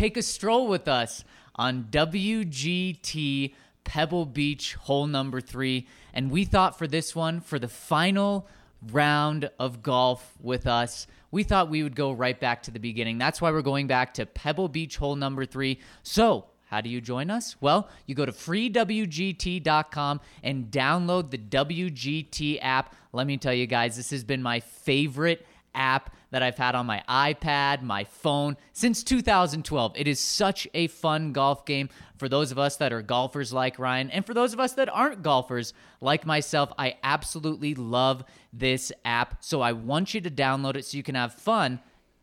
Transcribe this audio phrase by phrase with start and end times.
[0.00, 1.24] take a stroll with us
[1.56, 3.52] on WGT
[3.84, 5.86] Pebble Beach hole number three.
[6.14, 8.48] And we thought for this one, for the final
[8.90, 13.18] round of golf with us, we thought we would go right back to the beginning.
[13.18, 15.80] That's why we're going back to Pebble Beach hole number three.
[16.02, 17.56] So, how do you join us?
[17.60, 22.94] Well, you go to freewgt.com and download the WGT app.
[23.12, 26.86] Let me tell you guys, this has been my favorite app that I've had on
[26.86, 29.92] my iPad, my phone since 2012.
[29.96, 33.78] It is such a fun golf game for those of us that are golfers like
[33.78, 36.72] Ryan and for those of us that aren't golfers like myself.
[36.78, 39.42] I absolutely love this app.
[39.42, 41.80] So I want you to download it so you can have fun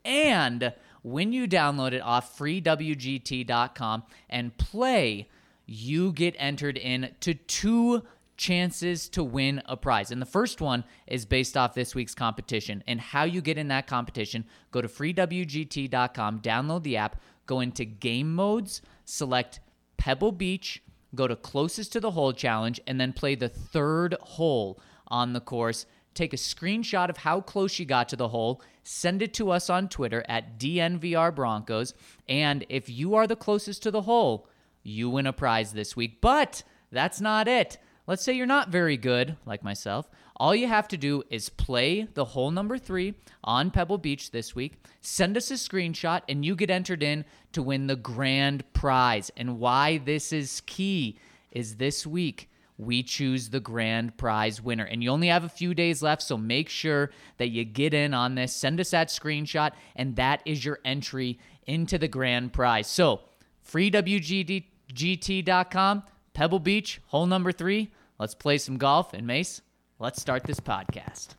[0.07, 0.73] and
[1.03, 5.29] when you download it off freewgt.com and play,
[5.65, 8.03] you get entered in to two
[8.37, 10.11] chances to win a prize.
[10.11, 12.83] And the first one is based off this week's competition.
[12.87, 17.83] And how you get in that competition, go to freewgt.com, download the app, go into
[17.83, 19.59] game modes, select
[19.97, 20.83] Pebble Beach,
[21.15, 25.41] go to closest to the hole challenge, and then play the third hole on the
[25.41, 25.85] course.
[26.13, 29.69] Take a screenshot of how close you got to the hole, send it to us
[29.69, 31.93] on Twitter at DNVR Broncos.
[32.27, 34.47] And if you are the closest to the hole,
[34.83, 36.21] you win a prize this week.
[36.21, 37.77] But that's not it.
[38.07, 40.09] Let's say you're not very good, like myself.
[40.37, 44.55] All you have to do is play the hole number three on Pebble Beach this
[44.55, 44.81] week.
[45.01, 49.29] Send us a screenshot, and you get entered in to win the grand prize.
[49.35, 51.19] And why this is key
[51.51, 54.85] is this week we choose the grand prize winner.
[54.85, 58.13] And you only have a few days left, so make sure that you get in
[58.13, 58.55] on this.
[58.55, 62.87] Send us that screenshot, and that is your entry into the grand prize.
[62.87, 63.21] So,
[63.69, 64.63] freewgt.com,
[66.37, 67.89] Pebble Beach, hole number three.
[68.19, 69.11] Let's play some golf.
[69.11, 69.63] And Mace,
[69.97, 71.29] let's start this podcast.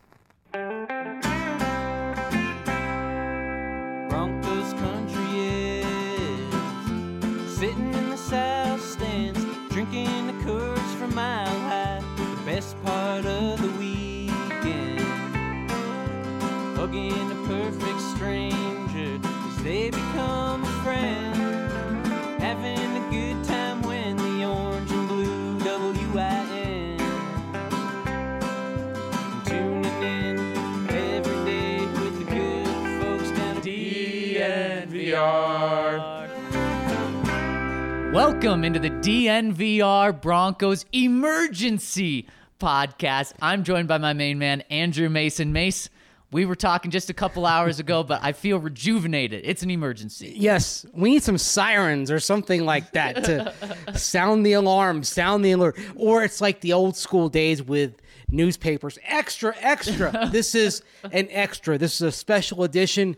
[4.08, 5.38] Broncos country
[5.78, 7.87] is sitting
[38.18, 42.26] Welcome into the DNVR Broncos Emergency
[42.58, 43.34] Podcast.
[43.40, 45.52] I'm joined by my main man, Andrew Mason.
[45.52, 45.88] Mace,
[46.32, 49.42] we were talking just a couple hours ago, but I feel rejuvenated.
[49.44, 50.34] It's an emergency.
[50.36, 53.54] Yes, we need some sirens or something like that to
[53.96, 55.78] sound the alarm, sound the alert.
[55.94, 58.02] Or it's like the old school days with
[58.32, 58.98] newspapers.
[59.04, 60.28] Extra, extra.
[60.32, 61.78] this is an extra.
[61.78, 63.16] This is a special edition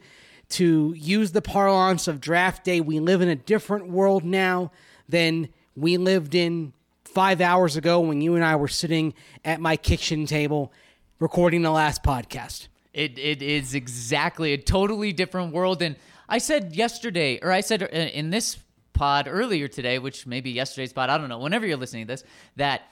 [0.51, 2.83] to use the parlance of draft day.
[2.83, 4.71] We live in a different world now
[5.11, 6.73] than we lived in
[7.05, 10.73] five hours ago when you and I were sitting at my kitchen table
[11.19, 12.69] recording the last podcast.
[12.93, 15.83] It it is exactly a totally different world.
[15.83, 15.97] And
[16.29, 18.59] I said yesterday, or I said uh, in this
[18.93, 21.39] pod earlier today, which maybe yesterday's pod, I don't know.
[21.39, 22.25] Whenever you're listening to this,
[22.57, 22.83] that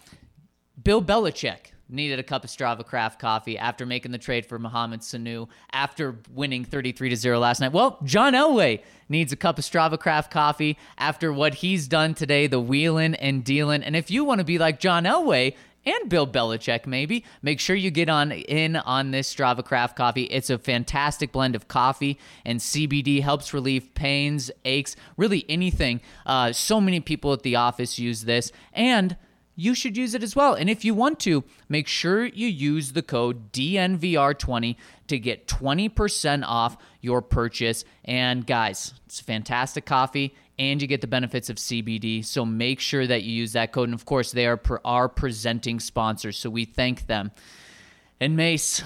[0.83, 5.01] Bill Belichick needed a cup of Strava Craft coffee after making the trade for Mohamed
[5.01, 7.73] Sanu after winning 33 to 0 last night.
[7.73, 12.47] Well, John Elway needs a cup of Strava Craft coffee after what he's done today,
[12.47, 13.83] the wheeling and dealing.
[13.83, 15.55] And if you want to be like John Elway,
[15.89, 17.25] and Bill Belichick, maybe.
[17.43, 20.25] Make sure you get on in on this Strava Craft coffee.
[20.25, 23.23] It's a fantastic blend of coffee and CBD.
[23.23, 26.01] Helps relieve pains, aches, really anything.
[26.27, 29.17] Uh, so many people at the office use this, and
[29.59, 30.55] you should use it as well.
[30.55, 34.77] And if you want to, make sure you use the code DNVR20
[35.09, 37.85] to get 20% off your purchase.
[38.05, 42.25] And guys, it's fantastic coffee and you get the benefits of CBD.
[42.25, 43.89] So make sure that you use that code.
[43.89, 47.33] And of course, they are our presenting sponsors, so we thank them.
[48.21, 48.85] And Mace,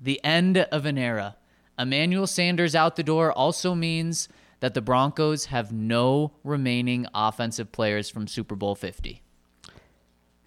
[0.00, 1.36] the end of an era.
[1.76, 4.28] Emmanuel Sanders out the door also means
[4.60, 9.22] that the Broncos have no remaining offensive players from Super Bowl 50.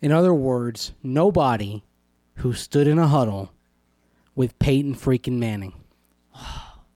[0.01, 1.84] In other words, nobody
[2.36, 3.51] who stood in a huddle
[4.36, 5.74] with Peyton freaking Manning.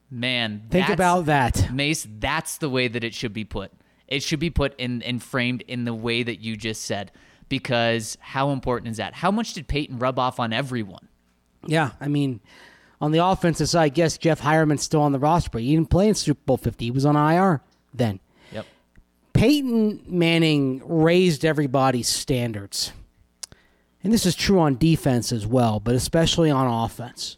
[0.09, 1.71] Man, Think about that.
[1.73, 3.71] Mace, that's the way that it should be put.
[4.07, 7.11] It should be put in and framed in the way that you just said.
[7.49, 9.15] Because how important is that?
[9.15, 11.07] How much did Peyton rub off on everyone?
[11.65, 12.39] Yeah, I mean,
[13.01, 15.89] on the offensive side, I guess Jeff Heuerman's still on the roster, but he didn't
[15.89, 16.85] play in Super Bowl 50.
[16.85, 17.61] He was on IR
[17.93, 18.19] then.
[19.43, 22.93] Peyton Manning raised everybody's standards.
[24.01, 27.35] And this is true on defense as well, but especially on offense.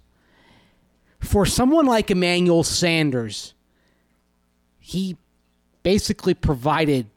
[1.20, 3.56] For someone like Emmanuel Sanders,
[4.78, 5.18] he
[5.82, 7.08] basically provided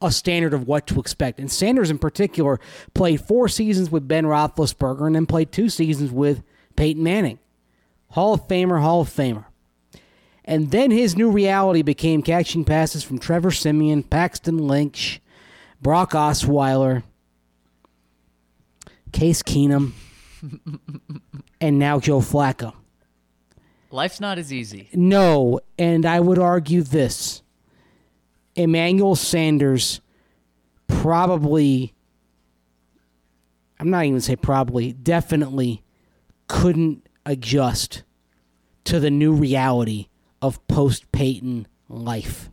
[0.00, 1.38] a standard of what to expect.
[1.38, 2.58] And Sanders, in particular,
[2.94, 6.42] played four seasons with Ben Roethlisberger and then played two seasons with
[6.74, 7.38] Peyton Manning.
[8.08, 9.44] Hall of Famer, Hall of Famer.
[10.44, 15.20] And then his new reality became catching passes from Trevor Siemian, Paxton Lynch,
[15.80, 17.04] Brock Osweiler,
[19.12, 19.92] Case Keenum,
[21.60, 22.74] and now Joe Flacco.
[23.90, 24.88] Life's not as easy.
[24.92, 27.42] No, and I would argue this
[28.56, 30.00] Emmanuel Sanders
[30.86, 31.94] probably,
[33.78, 35.82] I'm not even going to say probably, definitely
[36.48, 38.02] couldn't adjust
[38.84, 40.08] to the new reality
[40.42, 42.50] of post Peyton life.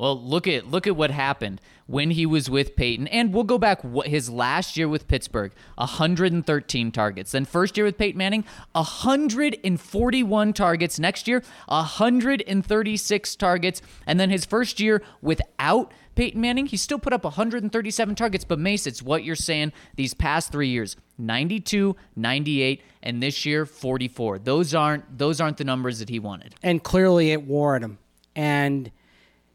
[0.00, 3.58] Well, look at look at what happened when he was with Peyton, and we'll go
[3.58, 7.32] back what his last year with Pittsburgh, 113 targets.
[7.32, 10.98] Then first year with Peyton Manning, 141 targets.
[10.98, 17.14] Next year, 136 targets, and then his first year without Peyton Manning, he still put
[17.14, 18.44] up 137 targets.
[18.44, 19.72] But Mace, it's what you're saying.
[19.96, 24.40] These past three years, 92, 98, and this year 44.
[24.40, 26.54] Those aren't those aren't the numbers that he wanted.
[26.62, 27.96] And clearly it wore at him.
[28.36, 28.92] And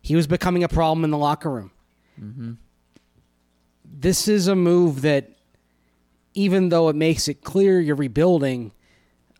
[0.01, 1.69] he was becoming a problem in the locker room.
[2.19, 2.53] Mm-hmm.
[3.83, 5.37] This is a move that,
[6.33, 8.71] even though it makes it clear you're rebuilding,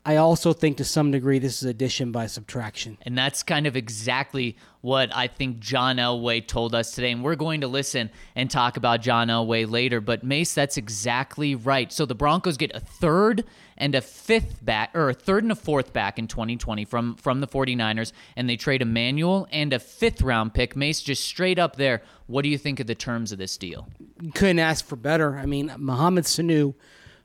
[0.05, 2.99] I also think to some degree this is addition by subtraction.
[3.01, 7.11] And that's kind of exactly what I think John Elway told us today.
[7.11, 9.99] And we're going to listen and talk about John Elway later.
[9.99, 11.91] But Mace, that's exactly right.
[11.91, 13.45] So the Broncos get a third
[13.77, 17.41] and a fifth back, or a third and a fourth back in 2020 from, from
[17.41, 18.11] the 49ers.
[18.35, 20.75] And they trade Emmanuel and a fifth round pick.
[20.75, 23.87] Mace, just straight up there, what do you think of the terms of this deal?
[24.35, 25.35] couldn't ask for better.
[25.39, 26.75] I mean, Mohamed Sanu,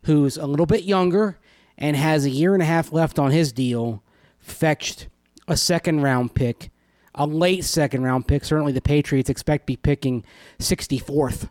[0.04, 1.38] who's a little bit younger
[1.76, 4.02] and has a year and a half left on his deal,
[4.38, 5.08] fetched
[5.46, 6.70] a second round pick,
[7.14, 8.44] a late second round pick.
[8.44, 10.24] Certainly the Patriots expect to be picking
[10.58, 11.48] 64th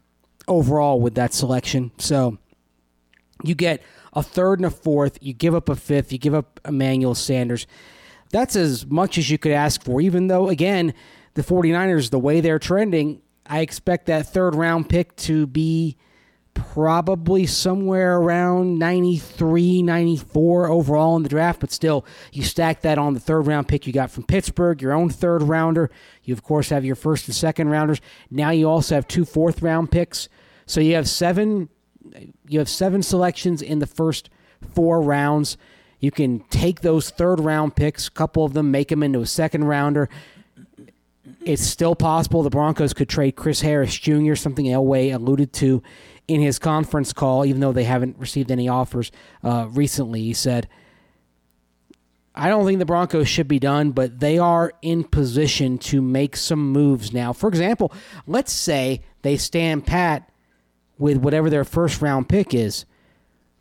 [0.47, 1.91] overall with that selection.
[1.97, 2.37] So
[3.43, 3.81] you get
[4.13, 7.67] a third and a fourth, you give up a fifth, you give up Emmanuel Sanders.
[8.31, 10.93] That's as much as you could ask for, even though, again,
[11.33, 15.97] the 49ers, the way they're trending, I expect that third round pick to be
[16.73, 21.59] probably somewhere around 93, 94 overall in the draft.
[21.59, 24.93] But still, you stack that on the third round pick you got from Pittsburgh, your
[24.93, 25.89] own third rounder.
[26.23, 28.01] You, of course, have your first and second rounders.
[28.29, 30.29] Now you also have two fourth round picks.
[30.65, 31.69] So you have seven.
[32.47, 34.29] You have seven selections in the first
[34.73, 35.57] four rounds.
[35.99, 39.25] You can take those third round picks, a couple of them, make them into a
[39.25, 40.09] second rounder
[41.45, 45.81] it's still possible the Broncos could trade Chris Harris Jr., something Elway alluded to
[46.29, 49.11] in his conference call, even though they haven't received any offers
[49.43, 50.21] uh, recently.
[50.21, 50.67] He said,
[52.35, 56.35] I don't think the Broncos should be done, but they are in position to make
[56.35, 57.33] some moves now.
[57.33, 57.91] For example,
[58.27, 60.31] let's say they stand pat
[60.99, 62.85] with whatever their first round pick is.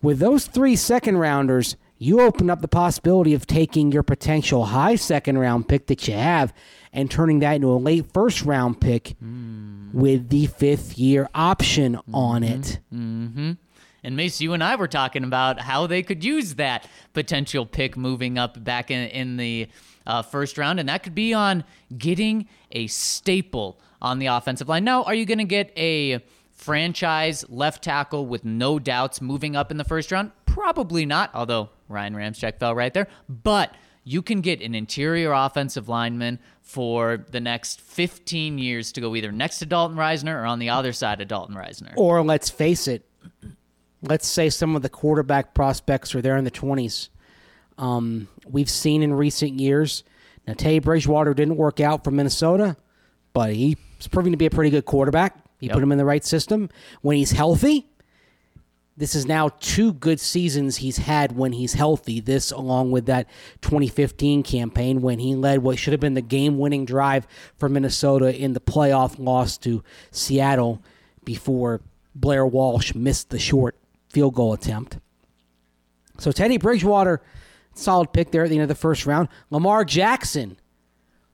[0.03, 4.95] With those three second rounders, you open up the possibility of taking your potential high
[4.95, 6.53] second round pick that you have
[6.93, 9.91] and turning that into a late first round pick hmm.
[9.93, 12.15] with the fifth year option mm-hmm.
[12.15, 12.79] on it.
[12.95, 13.53] Mm-hmm.
[14.05, 17.97] And Mace, you and I were talking about how they could use that potential pick
[17.97, 19.69] moving up back in, in the
[20.07, 21.65] uh, first round, and that could be on
[21.97, 24.85] getting a staple on the offensive line.
[24.85, 29.71] Now, are you going to get a franchise left tackle with no doubts moving up
[29.71, 30.31] in the first round?
[30.59, 33.07] Probably not, although Ryan Ramczyk fell right there.
[33.29, 39.15] But you can get an interior offensive lineman for the next 15 years to go
[39.15, 41.93] either next to Dalton Risner or on the other side of Dalton Risner.
[41.97, 43.07] Or let's face it,
[44.03, 47.09] let's say some of the quarterback prospects are there in the 20s.
[47.79, 50.03] Um, we've seen in recent years.
[50.47, 52.77] Now, Teddy Bridgewater didn't work out for Minnesota,
[53.33, 53.77] but he's
[54.11, 55.37] proving to be a pretty good quarterback.
[55.61, 55.75] You Yep.
[55.75, 56.69] put him in the right system.
[57.03, 57.87] When he's healthy,
[58.99, 62.19] this is now two good seasons he's had when he's healthy.
[62.19, 63.29] This, along with that
[63.63, 67.27] 2015 campaign when he led what should have been the game winning drive
[67.57, 70.83] for Minnesota in the playoff loss to Seattle
[71.25, 71.81] before
[72.15, 73.77] Blair Walsh missed the short
[74.09, 74.99] field goal attempt.
[76.19, 77.23] So Teddy Bridgewater,
[77.75, 79.29] solid pick there at the end of the first round.
[79.51, 80.58] Lamar Jackson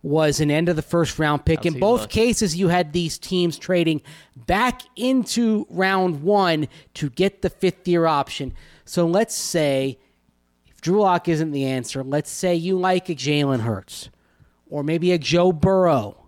[0.04, 1.60] was an end of the first round pick.
[1.60, 2.10] How's In both look?
[2.10, 4.02] cases, you had these teams trading
[4.36, 8.52] back into round one to get the fifth year option.
[8.84, 9.98] So let's say
[10.66, 14.10] if Drew Lock isn't the answer, let's say you like a Jalen Hurts
[14.68, 16.20] or maybe a Joe Burrow.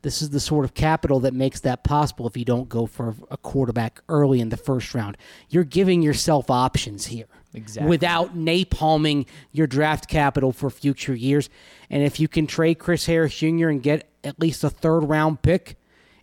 [0.00, 3.16] This is the sort of capital that makes that possible if you don't go for
[3.30, 5.18] a quarterback early in the first round.
[5.50, 7.26] You're giving yourself options here.
[7.52, 7.88] Exactly.
[7.88, 11.50] Without napalming your draft capital for future years.
[11.88, 13.68] And if you can trade Chris Harris Jr.
[13.68, 15.76] and get at least a third round pick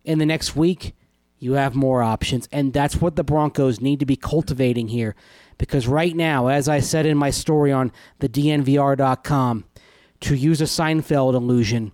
[0.06, 0.96] in the next week,
[1.40, 2.48] you have more options.
[2.52, 5.16] And that's what the Broncos need to be cultivating here.
[5.58, 9.66] Because right now, as I said in my story on the DNVR.com,
[10.20, 11.92] to use a Seinfeld illusion,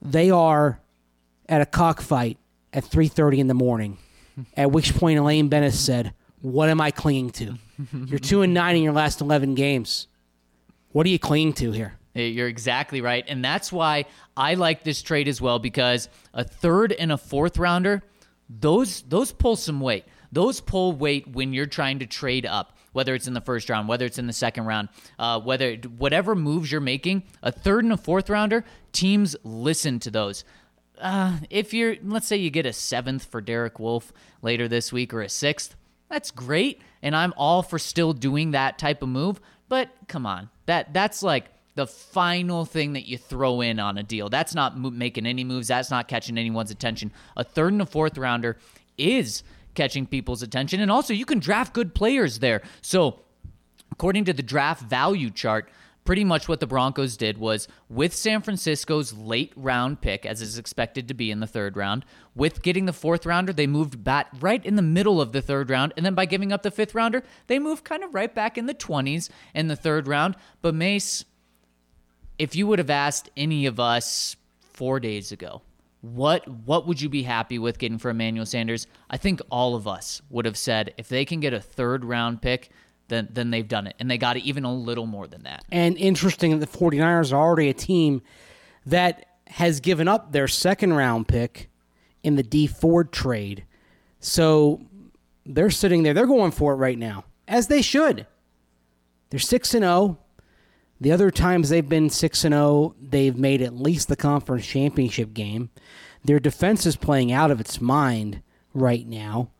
[0.00, 0.80] they are
[1.48, 2.38] at a cockfight
[2.72, 3.98] at 3.30 in the morning,
[4.56, 7.54] at which point Elaine Benes said, what am I clinging to?
[8.06, 10.08] You're 2 and 9 in your last 11 games.
[10.90, 11.94] What are you clinging to here?
[12.14, 13.24] You're exactly right.
[13.26, 14.04] And that's why
[14.36, 18.02] I like this trade as well because a third and a fourth rounder,
[18.50, 20.04] those those pull some weight.
[20.30, 23.88] Those pull weight when you're trying to trade up, whether it's in the first round,
[23.88, 27.92] whether it's in the second round, uh, whether whatever moves you're making, a third and
[27.92, 30.44] a fourth rounder, teams listen to those.
[30.98, 35.12] Uh, if you're, let's say you get a seventh for Derek Wolfe later this week
[35.12, 35.74] or a sixth,
[36.12, 39.40] that's great, and I'm all for still doing that type of move.
[39.70, 44.02] But come on, that that's like the final thing that you throw in on a
[44.02, 44.28] deal.
[44.28, 45.68] That's not mo- making any moves.
[45.68, 47.12] That's not catching anyone's attention.
[47.34, 48.58] A third and a fourth rounder
[48.98, 49.42] is
[49.74, 52.60] catching people's attention, and also you can draft good players there.
[52.82, 53.20] So,
[53.90, 55.70] according to the draft value chart,
[56.04, 60.58] pretty much what the Broncos did was with San Francisco's late round pick, as is
[60.58, 62.04] expected to be in the third round,
[62.34, 65.70] with getting the fourth rounder, they moved back right in the middle of the third
[65.70, 65.92] round.
[65.96, 68.66] And then by giving up the fifth rounder, they moved kind of right back in
[68.66, 70.36] the 20s in the third round.
[70.60, 71.24] But Mace,
[72.38, 74.36] if you would have asked any of us
[74.72, 75.62] four days ago,
[76.00, 78.88] what what would you be happy with getting for Emmanuel Sanders?
[79.08, 82.42] I think all of us would have said if they can get a third round
[82.42, 82.70] pick,
[83.12, 83.94] then then they've done it.
[83.98, 85.64] And they got it even a little more than that.
[85.70, 88.22] And interesting that the 49ers are already a team
[88.86, 91.70] that has given up their second round pick
[92.22, 93.64] in the Dee Ford trade.
[94.20, 94.80] So
[95.44, 98.26] they're sitting there, they're going for it right now, as they should.
[99.30, 100.18] They're 6 and 0.
[101.00, 105.34] The other times they've been 6 and 0, they've made at least the conference championship
[105.34, 105.70] game.
[106.24, 108.42] Their defense is playing out of its mind
[108.72, 109.50] right now.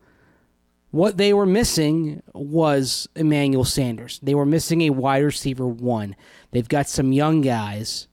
[0.93, 4.19] What they were missing was Emmanuel Sanders.
[4.21, 6.15] They were missing a wide receiver one.
[6.51, 8.07] They've got some young guys,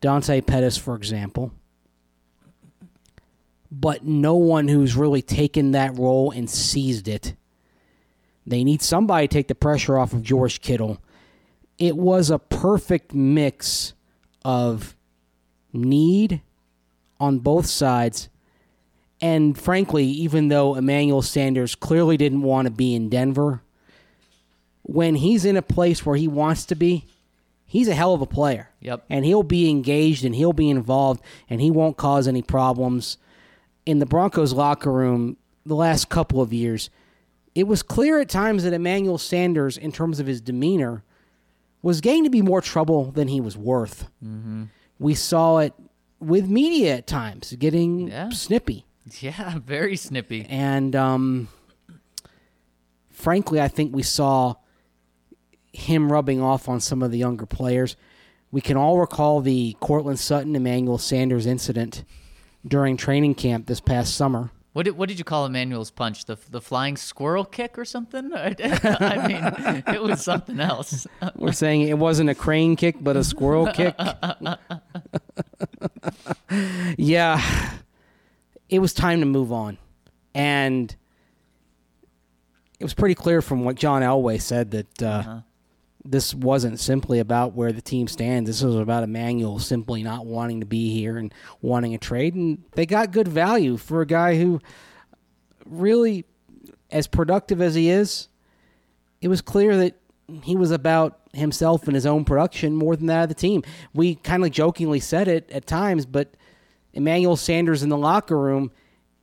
[0.00, 1.50] Dante Pettis, for example,
[3.72, 7.34] but no one who's really taken that role and seized it.
[8.46, 11.02] They need somebody to take the pressure off of George Kittle.
[11.76, 13.94] It was a perfect mix
[14.44, 14.94] of
[15.72, 16.40] need
[17.18, 18.28] on both sides
[19.26, 23.60] and frankly, even though Emmanuel Sanders clearly didn't want to be in Denver,
[24.82, 27.04] when he's in a place where he wants to be,
[27.66, 28.70] he's a hell of a player.
[28.80, 29.04] Yep.
[29.10, 33.18] And he'll be engaged and he'll be involved and he won't cause any problems.
[33.84, 36.88] In the Broncos locker room the last couple of years,
[37.54, 41.02] it was clear at times that Emmanuel Sanders, in terms of his demeanor,
[41.82, 44.08] was getting to be more trouble than he was worth.
[44.24, 44.64] Mm-hmm.
[44.98, 45.72] We saw it
[46.20, 48.30] with media at times, getting Yeah.
[48.30, 48.84] snippy.
[49.20, 50.46] Yeah, very snippy.
[50.48, 51.48] And um,
[53.10, 54.54] frankly, I think we saw
[55.72, 57.96] him rubbing off on some of the younger players.
[58.50, 62.04] We can all recall the Courtland Sutton Emmanuel Sanders incident
[62.66, 64.50] during training camp this past summer.
[64.72, 66.26] What did, what did you call Emmanuel's punch?
[66.26, 68.30] The the flying squirrel kick or something?
[68.34, 71.06] I mean, it was something else.
[71.36, 73.94] We're saying it wasn't a crane kick, but a squirrel kick.
[76.98, 77.70] yeah,
[78.68, 79.78] it was time to move on.
[80.34, 80.94] And
[82.78, 85.40] it was pretty clear from what John Elway said that uh,
[86.04, 88.48] this wasn't simply about where the team stands.
[88.48, 91.32] This was about Emmanuel simply not wanting to be here and
[91.62, 92.34] wanting a trade.
[92.34, 94.60] And they got good value for a guy who
[95.64, 96.24] really,
[96.90, 98.28] as productive as he is,
[99.20, 99.94] it was clear that
[100.42, 103.62] he was about himself and his own production more than that of the team.
[103.94, 106.34] We kind of jokingly said it at times, but
[106.96, 108.72] Emmanuel Sanders in the locker room,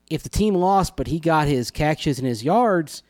[0.09, 3.03] if the team lost but he got his catches and his yards,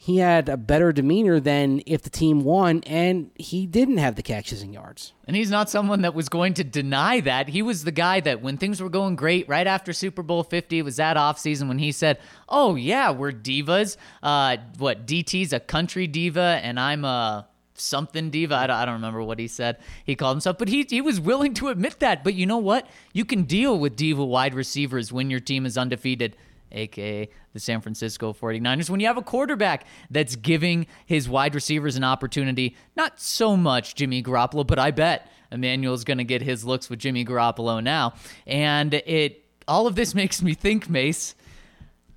[0.00, 4.22] he had a better demeanor than if the team won and he didn't have the
[4.22, 5.12] catches and yards.
[5.26, 7.48] And he's not someone that was going to deny that.
[7.48, 10.78] He was the guy that when things were going great, right after Super Bowl 50,
[10.78, 13.96] it was that offseason when he said, Oh, yeah, we're divas.
[14.22, 17.48] Uh, what, DT's a country diva and I'm a
[17.80, 18.54] something diva.
[18.54, 19.78] I don't, I don't remember what he said.
[20.04, 22.24] He called himself, but he, he was willing to admit that.
[22.24, 22.86] But you know what?
[23.12, 26.36] You can deal with diva wide receivers when your team is undefeated
[26.72, 31.96] aka the San Francisco 49ers, when you have a quarterback that's giving his wide receivers
[31.96, 36.64] an opportunity, not so much Jimmy Garoppolo, but I bet Emmanuel's going to get his
[36.64, 38.14] looks with Jimmy Garoppolo now.
[38.46, 41.34] And it all of this makes me think, Mace,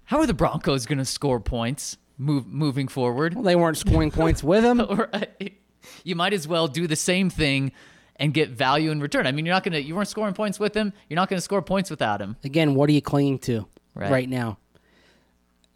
[0.06, 3.34] how are the Broncos going to score points move, moving forward?
[3.34, 4.80] Well, they weren't scoring points with him.
[5.14, 5.58] Right.
[6.04, 7.72] You might as well do the same thing
[8.18, 9.26] and get value in return.
[9.26, 10.94] I mean, you're not gonna you weren't scoring points with him.
[11.10, 12.36] You're not gonna score points without him.
[12.44, 14.12] Again, what are you clinging to Right.
[14.12, 14.60] right, now?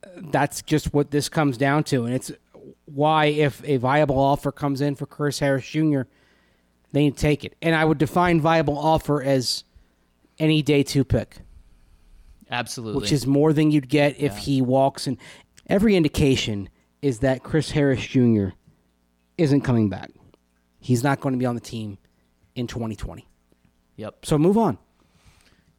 [0.06, 2.32] Uh, that's just what this comes down to, and it's
[2.86, 6.02] why if a viable offer comes in for Chris Harris Jr.,
[6.92, 7.56] they need to take it.
[7.64, 9.64] And I would define viable offer as
[10.38, 11.38] any day two pick.
[12.52, 13.02] Absolutely.
[13.02, 15.08] which is more than you'd get if he walks.
[15.08, 15.18] And
[15.68, 16.70] every indication
[17.02, 18.50] is that Chris Harris Jr.
[19.38, 20.12] isn't coming back.
[20.80, 21.98] He's not going to be on the team
[22.56, 23.28] in 2020.
[23.96, 24.26] yep.
[24.26, 24.78] So move on.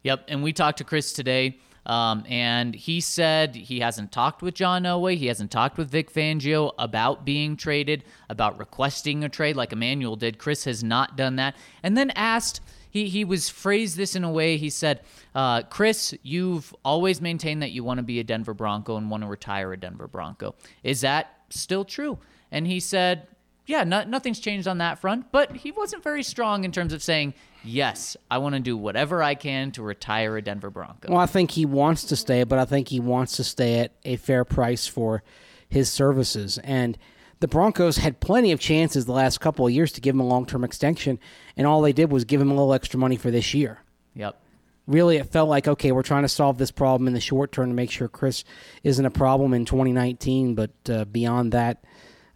[0.03, 0.25] Yep.
[0.27, 4.83] And we talked to Chris today, um, and he said he hasn't talked with John
[4.83, 5.17] Elway.
[5.17, 10.15] He hasn't talked with Vic Fangio about being traded, about requesting a trade like Emmanuel
[10.15, 10.37] did.
[10.37, 11.55] Chris has not done that.
[11.83, 12.61] And then asked,
[12.97, 15.01] he, he was phrased this in a way, he said,
[15.35, 19.23] uh, Chris, you've always maintained that you want to be a Denver Bronco and want
[19.23, 20.55] to retire a Denver Bronco.
[20.83, 22.17] Is that still true?
[22.51, 23.27] And he said,
[23.65, 27.03] yeah, no, nothing's changed on that front, but he wasn't very strong in terms of
[27.03, 31.11] saying, yes, I want to do whatever I can to retire a Denver Bronco.
[31.11, 33.91] Well, I think he wants to stay, but I think he wants to stay at
[34.05, 35.21] a fair price for
[35.67, 36.57] his services.
[36.63, 36.97] And
[37.39, 40.27] the Broncos had plenty of chances the last couple of years to give him a
[40.27, 41.19] long term extension,
[41.55, 43.81] and all they did was give him a little extra money for this year.
[44.15, 44.41] Yep.
[44.87, 47.69] really it felt like okay we're trying to solve this problem in the short term
[47.69, 48.43] to make sure chris
[48.83, 51.83] isn't a problem in 2019 but uh, beyond that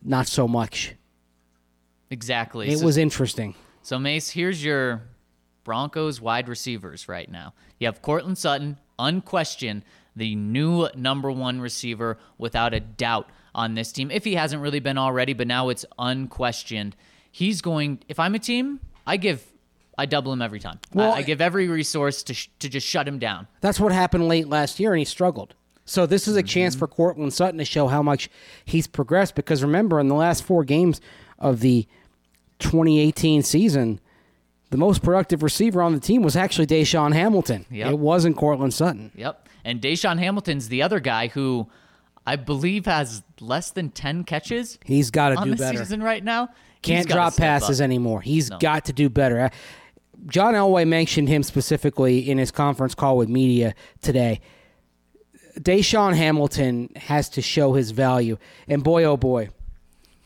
[0.03, 0.93] not so much
[2.11, 2.69] Exactly.
[2.69, 5.01] it so, was interesting so Mace, here's your
[5.63, 7.53] Broncos wide receivers right now.
[7.79, 9.83] You have Courtland Sutton, unquestioned,
[10.15, 14.11] the new number one receiver without a doubt on this team.
[14.11, 16.95] If he hasn't really been already, but now it's unquestioned.
[17.31, 17.99] He's going.
[18.07, 19.45] If I'm a team, I give.
[19.97, 20.79] I double him every time.
[20.93, 23.47] I- Well, I, give every resource to sh- to just shut him down.
[23.59, 25.53] that's what happened late last year and he struggled
[25.85, 26.47] so this is a mm-hmm.
[26.47, 28.29] chance for Courtland Sutton to show how much
[28.63, 31.01] he's progressed because remember in the last four games
[31.37, 31.87] of the
[32.59, 33.99] 2018 season
[34.69, 37.65] the most productive receiver on the team was actually DaeSean Hamilton.
[37.69, 37.91] Yep.
[37.91, 39.11] It wasn't Courtland Sutton.
[39.15, 39.49] Yep.
[39.65, 41.67] And DaeSean Hamilton's the other guy who
[42.25, 45.79] I believe has less than 10 catches He's got to do better.
[45.79, 46.49] season right now.
[46.81, 47.85] Can't drop passes up.
[47.85, 48.21] anymore.
[48.21, 49.39] He's got to do better.
[49.39, 49.49] Uh,
[50.27, 54.41] John Elway mentioned him specifically in his conference call with media today.
[55.59, 58.37] DaeSean Hamilton has to show his value.
[58.67, 59.49] And boy, oh boy,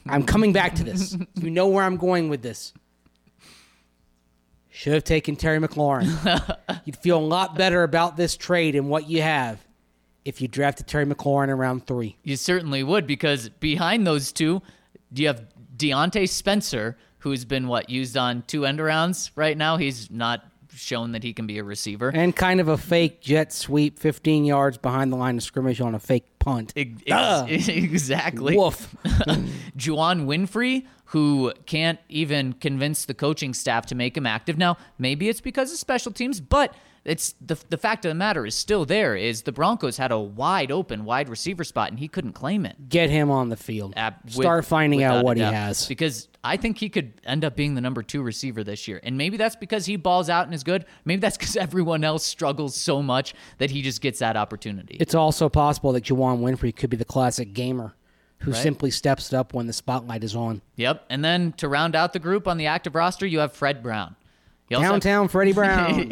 [0.07, 1.17] I'm coming back to this.
[1.35, 2.73] you know where I'm going with this.
[4.69, 6.57] Should have taken Terry McLaurin.
[6.85, 9.64] You'd feel a lot better about this trade and what you have
[10.25, 12.17] if you drafted Terry McLaurin in round three.
[12.23, 14.61] You certainly would because behind those two,
[15.13, 15.45] you have
[15.77, 19.77] Diontae Spencer, who's been what used on two end arounds right now.
[19.77, 22.09] He's not shown that he can be a receiver.
[22.13, 25.95] And kind of a fake jet sweep 15 yards behind the line of scrimmage on
[25.95, 26.73] a fake punt.
[26.75, 28.57] Ex- ex- exactly.
[28.57, 28.93] Woof.
[29.77, 34.57] Juwann Winfree, who can't even convince the coaching staff to make him active.
[34.57, 36.73] Now, maybe it's because of special teams, but
[37.05, 39.15] it's the the fact of the matter is still there.
[39.15, 42.89] Is the Broncos had a wide open wide receiver spot and he couldn't claim it.
[42.89, 43.93] Get him on the field.
[43.95, 45.87] Ab- with- Start finding out what he has.
[45.87, 48.99] Because I think he could end up being the number two receiver this year.
[49.03, 50.85] And maybe that's because he balls out and is good.
[51.05, 54.97] Maybe that's because everyone else struggles so much that he just gets that opportunity.
[54.99, 57.93] It's also possible that Juwann Winfree could be the classic gamer
[58.39, 58.61] who Right.
[58.61, 60.61] simply steps it up when the spotlight is on.
[60.75, 61.05] yep.
[61.09, 64.15] And then to round out the group on the active roster, you have Fred Brown.
[64.71, 66.11] Also have- Downtown Freddie Brown.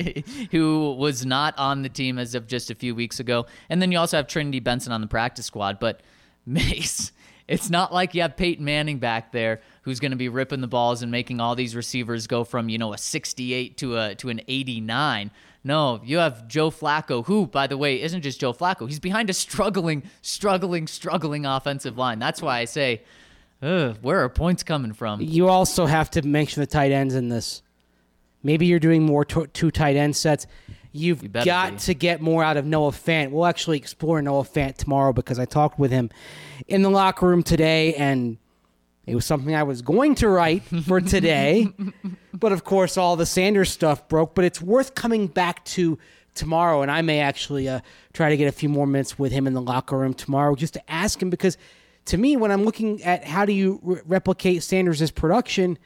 [0.51, 3.45] who was not on the team as of just a few weeks ago.
[3.69, 5.79] And then you also have Trinity Benson on the practice squad.
[5.79, 6.01] But
[6.45, 7.11] Mace,
[7.47, 10.67] it's not like you have Peyton Manning back there who's going to be ripping the
[10.67, 14.29] balls and making all these receivers go from, you know, a 68 to a to
[14.29, 15.31] an 89.
[15.65, 18.85] No, you have Joe Flacco, who, by the way, isn't just Joe Flacco.
[18.87, 22.19] He's behind a struggling, struggling, struggling offensive line.
[22.19, 23.01] That's why I say,
[23.61, 25.21] where are points coming from?
[25.21, 27.61] you also have to mention the tight ends in this.
[28.43, 30.45] Maybe you're doing more to- two tight end sets.
[30.91, 31.77] You've You got be.
[31.79, 33.31] to get more out of Noah Fant.
[33.31, 36.09] We'll actually explore Noah Fant tomorrow because I talked with him
[36.67, 38.37] in the locker room today, and
[39.07, 41.67] it was something I was going to write for today.
[42.33, 44.35] but of course, all the Sanders stuff broke.
[44.35, 45.97] But it's worth coming back to
[46.35, 47.79] tomorrow, and I may actually uh,
[48.13, 50.73] try to get a few more minutes with him in the locker room tomorrow just
[50.75, 51.57] to ask him because
[52.05, 55.77] to me, when I'm looking at how do you re- replicate Sanders' production,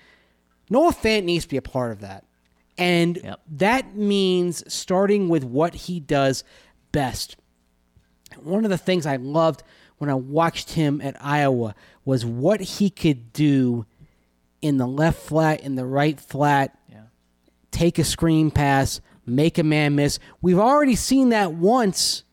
[0.69, 2.25] Noah Fant needs to be a part of that.
[2.77, 3.39] And Yep.
[3.57, 6.43] that means starting with what he does
[6.91, 7.37] best.
[8.41, 9.63] One of the things I loved
[9.97, 11.73] when I watched him at Iowa
[12.05, 13.85] was what he could do
[14.61, 17.03] in the left flat, in the right flat, Yeah.
[17.71, 20.19] take a screen pass, make a man miss.
[20.41, 22.23] We've already seen that once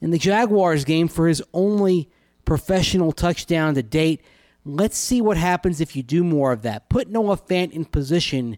[0.00, 2.08] in the Jaguars game for his only
[2.44, 4.20] professional touchdown to date.
[4.64, 6.88] Let's see what happens if you do more of that.
[6.88, 8.56] Put Noah Fant in position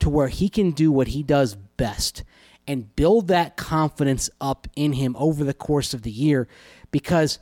[0.00, 2.22] to where he can do what he does best
[2.66, 6.48] and build that confidence up in him over the course of the year
[6.90, 7.38] because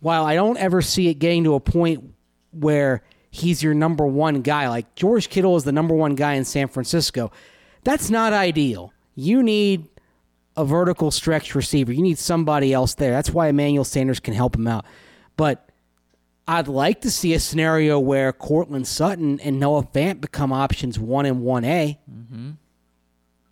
[0.00, 2.12] while I don't ever see it getting to a point
[2.52, 6.44] where he's your number one guy, like George Kittle is the number one guy in
[6.44, 7.32] San Francisco,
[7.82, 8.92] that's not ideal.
[9.14, 9.88] You need
[10.56, 11.92] a vertical stretch receiver.
[11.92, 13.12] You need somebody else there.
[13.12, 14.84] That's why Emmanuel Sanders can help him out.
[15.36, 15.65] But
[16.48, 21.26] I'd like to see a scenario where Courtland Sutton and Noah Fant become options one
[21.26, 21.98] and one A.
[22.10, 22.50] Mm-hmm.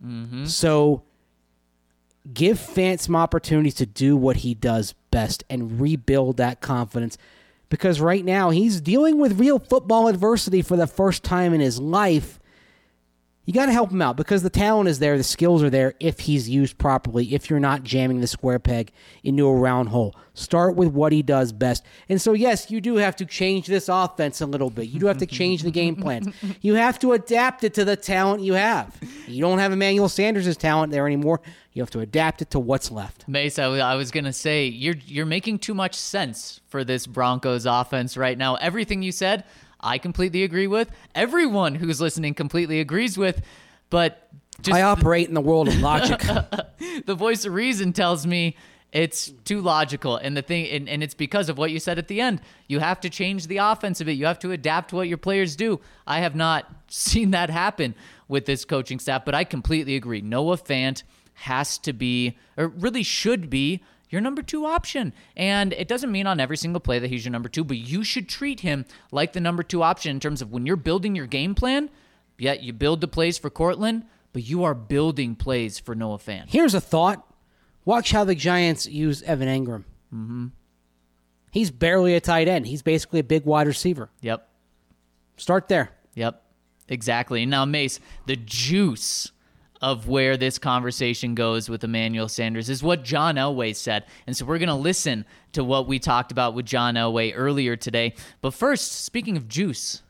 [0.07, 0.45] Mm-hmm.
[0.45, 1.03] So
[2.33, 7.19] give Fant some opportunities to do what he does best and rebuild that confidence.
[7.69, 11.81] Because right now he's dealing with real football adversity for the first time in his
[11.81, 12.39] life.
[13.45, 15.95] You got to help him out because the talent is there, the skills are there
[16.01, 18.91] if he's used properly, if you're not jamming the square peg
[19.23, 20.15] into a round hole.
[20.33, 21.85] Start with what he does best.
[22.09, 24.89] And so, yes, you do have to change this offense a little bit.
[24.89, 26.35] You do have to change the game plans.
[26.61, 28.99] You have to adapt it to the talent you have.
[29.27, 31.41] You don't have Emmanuel Sanders' talent there anymore.
[31.73, 33.29] You have to adapt it to what's left.
[33.29, 37.67] Mace, I, I was gonna say you're you're making too much sense for this Broncos
[37.67, 38.55] offense right now.
[38.57, 39.45] Everything you said,
[39.85, 40.91] I completely agree with.
[41.15, 43.43] Everyone who's listening completely agrees with.
[43.91, 44.29] But
[44.63, 46.21] just I operate in the world of logic.
[47.07, 48.57] the voice of reason tells me
[48.93, 52.07] it's too logical and the thing and, and it's because of what you said at
[52.07, 54.97] the end you have to change the offense a bit you have to adapt to
[54.97, 57.93] what your players do i have not seen that happen
[58.29, 61.03] with this coaching staff but i completely agree noah fant
[61.35, 63.83] has to be or really should be
[64.15, 65.13] your number two option.
[65.37, 68.05] And it doesn't mean on every single play that he's your number two, but you
[68.05, 71.27] should treat him like the number two option in terms of when you're building your
[71.27, 71.91] game plan.
[72.39, 76.49] Yet you build the plays for Courtland, but you are building plays for Noah Fant.
[76.49, 77.27] Here's a thought.
[77.85, 79.85] Watch how the Giants use Evan Engram.
[80.15, 80.47] Mm-hmm.
[81.51, 82.67] He's barely a tight end.
[82.67, 84.11] He's basically a big wide receiver.
[84.23, 84.49] Yep.
[85.37, 85.91] Start there.
[86.15, 86.43] Yep.
[86.89, 87.47] Exactly.
[87.47, 89.31] Now, Mace, the juice
[89.85, 94.07] of where this conversation goes with Emmanuel Sanders is what John Elway said.
[94.27, 97.77] And so we're going to listen to what we talked about with John Elway earlier
[97.77, 98.15] today.
[98.41, 100.01] But first, speaking of juice,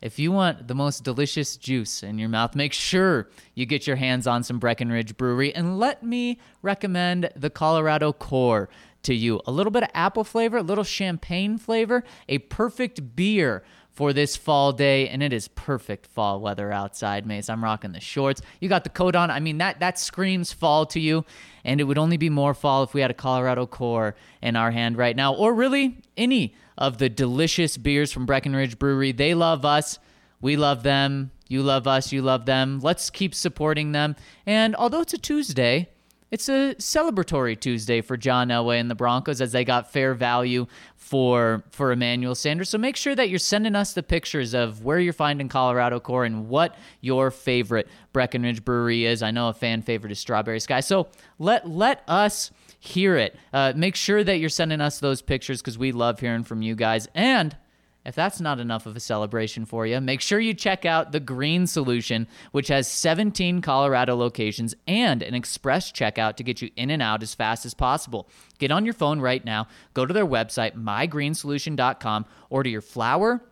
[0.00, 3.96] if you want the most delicious juice in your mouth, make sure you get your
[3.96, 5.52] hands on some Breckenridge Brewery.
[5.52, 8.68] And let me recommend the Colorado Core
[9.02, 9.40] to you.
[9.48, 13.64] A little bit of apple flavor, a little champagne flavor, a perfect beer
[13.94, 17.48] for this fall day, and it is perfect fall weather outside, Mace.
[17.48, 18.42] I'm rocking the shorts.
[18.60, 19.30] You got the coat on.
[19.30, 21.24] I mean, that that screams fall to you,
[21.64, 24.72] and it would only be more fall if we had a Colorado Core in our
[24.72, 29.12] hand right now, or really any of the delicious beers from Breckenridge Brewery.
[29.12, 30.00] They love us.
[30.40, 31.30] We love them.
[31.48, 32.10] You love us.
[32.10, 32.80] You love them.
[32.80, 34.16] Let's keep supporting them.
[34.44, 35.88] And although it's a Tuesday,
[36.34, 40.66] it's a celebratory Tuesday for John Elway and the Broncos as they got fair value
[40.96, 42.68] for for Emmanuel Sanders.
[42.68, 46.24] So make sure that you're sending us the pictures of where you're finding Colorado Core
[46.24, 49.22] and what your favorite Breckenridge Brewery is.
[49.22, 50.80] I know a fan favorite is Strawberry Sky.
[50.80, 51.06] So
[51.38, 53.36] let let us hear it.
[53.52, 56.74] Uh, make sure that you're sending us those pictures because we love hearing from you
[56.74, 57.06] guys.
[57.14, 57.56] And
[58.04, 61.20] if that's not enough of a celebration for you, make sure you check out the
[61.20, 66.90] Green Solution, which has 17 Colorado locations and an express checkout to get you in
[66.90, 68.28] and out as fast as possible.
[68.58, 73.42] Get on your phone right now, go to their website, mygreensolution.com, order your flour,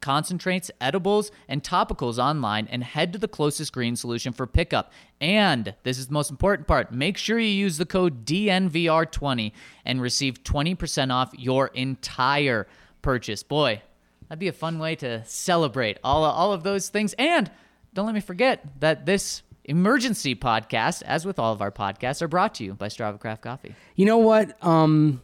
[0.00, 4.92] concentrates, edibles, and topicals online and head to the closest green solution for pickup.
[5.20, 9.52] And this is the most important part make sure you use the code DNVR20
[9.84, 12.66] and receive 20% off your entire
[13.06, 13.42] purchase.
[13.44, 13.80] Boy,
[14.28, 17.14] that'd be a fun way to celebrate all, all of those things.
[17.18, 17.50] And
[17.94, 22.28] don't let me forget that this emergency podcast, as with all of our podcasts, are
[22.28, 23.74] brought to you by Strava Craft Coffee.
[23.94, 24.62] You know what?
[24.64, 25.22] Um,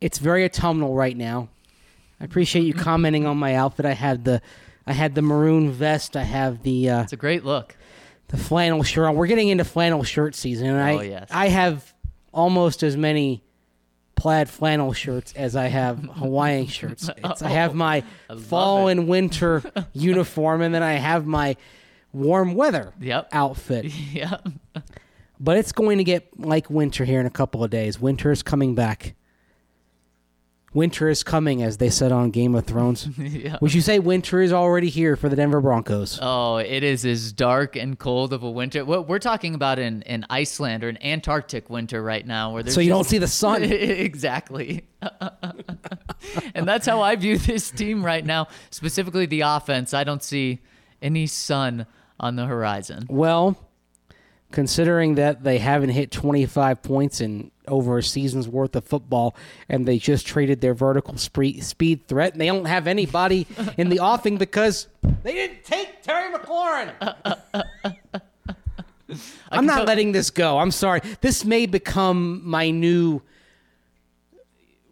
[0.00, 1.48] it's very autumnal right now.
[2.20, 3.84] I appreciate you commenting on my outfit.
[3.84, 4.40] I had the,
[4.86, 6.16] I had the maroon vest.
[6.16, 7.76] I have the uh, It's a great look.
[8.28, 9.14] the flannel shirt.
[9.16, 11.28] We're getting into flannel shirt season, and I Oh, yes.
[11.32, 11.92] I have
[12.32, 13.42] almost as many
[14.14, 17.08] plaid flannel shirts as I have Hawaiian shirts.
[17.16, 18.92] It's, I have my oh, fall it.
[18.92, 21.56] and winter uniform, and then I have my
[22.12, 23.28] warm weather Yep.
[23.32, 23.84] outfit.
[24.12, 24.38] yeah.
[25.40, 27.98] But it's going to get like winter here in a couple of days.
[28.00, 29.14] Winter is coming back.
[30.74, 33.06] Winter is coming, as they said on Game of Thrones.
[33.18, 33.58] yeah.
[33.60, 36.18] Would you say winter is already here for the Denver Broncos?
[36.22, 38.82] Oh, it is as dark and cold of a winter.
[38.84, 42.74] What we're talking about in, in Iceland or an Antarctic winter right now, where there's
[42.74, 43.62] so you don't see the sun.
[43.64, 44.88] exactly.
[46.54, 49.92] and that's how I view this team right now, specifically the offense.
[49.92, 50.60] I don't see
[51.02, 51.86] any sun
[52.18, 53.06] on the horizon.
[53.10, 53.58] Well,
[54.52, 59.34] considering that they haven't hit 25 points in over a season's worth of football,
[59.68, 63.46] and they just traded their vertical spree- speed threat, and they don't have anybody
[63.76, 64.88] in the offing because
[65.22, 66.92] they didn't take Terry McLaurin.
[69.50, 70.58] I'm not tell- letting this go.
[70.58, 71.00] I'm sorry.
[71.20, 73.20] This may become my new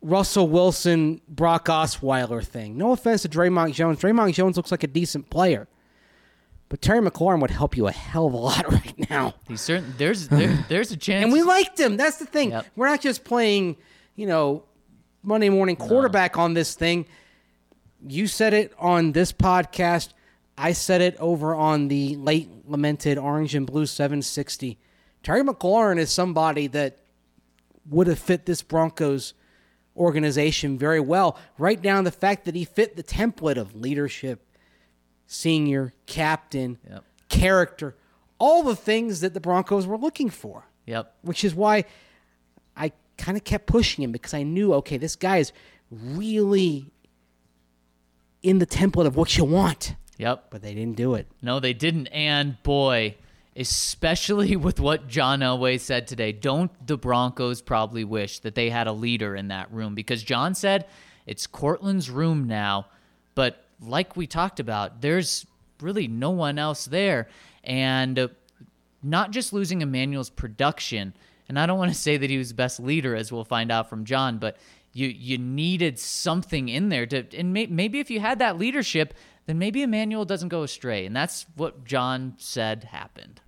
[0.02, 2.76] Russell Wilson, Brock Osweiler thing.
[2.78, 3.98] No offense to Dre'Mont Jones.
[4.00, 5.68] Dre'Mont Jones looks like a decent player.
[6.70, 9.34] But Terry McLaurin would help you a hell of a lot right now.
[9.46, 11.24] He's certain there's there, there's a chance.
[11.24, 11.98] And we liked him.
[11.98, 12.50] That's the thing.
[12.50, 12.66] Yep.
[12.76, 13.76] We're not just playing,
[14.14, 14.64] you know,
[15.22, 17.06] Monday morning quarterback on this thing.
[18.06, 20.14] You said it on this podcast.
[20.56, 24.78] I said it over on the late lamented Orange and Blue 760.
[25.22, 26.98] Terry McLaurin is somebody that
[27.88, 29.34] would have fit this Broncos
[29.96, 31.36] organization very well.
[31.58, 34.46] Right down the fact that he fit the template of leadership,
[35.32, 37.04] senior, captain, Yep.
[37.28, 37.94] character,
[38.38, 41.14] all the things that the Broncos were looking for Yep.
[41.22, 41.84] which is why
[42.76, 45.52] I kind of kept pushing him because I knew, okay, this guy is
[45.90, 46.90] really
[48.42, 50.46] in the template of what you want, Yep.
[50.50, 51.28] but they didn't do it.
[51.42, 52.08] No, they didn't.
[52.08, 53.16] And boy,
[53.54, 58.88] especially with what John Elway said today, don't the Broncos probably wish that they had
[58.88, 59.94] a leader in that room?
[59.94, 60.86] Because John said
[61.24, 62.86] it's Courtland's room now,
[63.36, 65.46] but like we talked about, there's
[65.80, 67.28] really no one else there.
[67.64, 68.28] And uh,
[69.02, 71.14] not just losing Emmanuel's production,
[71.48, 73.72] and I don't want to say that he was the best leader, as we'll find
[73.72, 74.56] out from John, but
[74.92, 79.14] you you needed something in there to, and may, maybe if you had that leadership,
[79.46, 83.40] then maybe Emmanuel doesn't go astray, and that's what John said happened.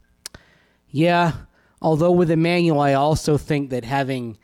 [0.88, 1.32] Yeah,
[1.80, 4.38] although with Emmanuel, I also think that having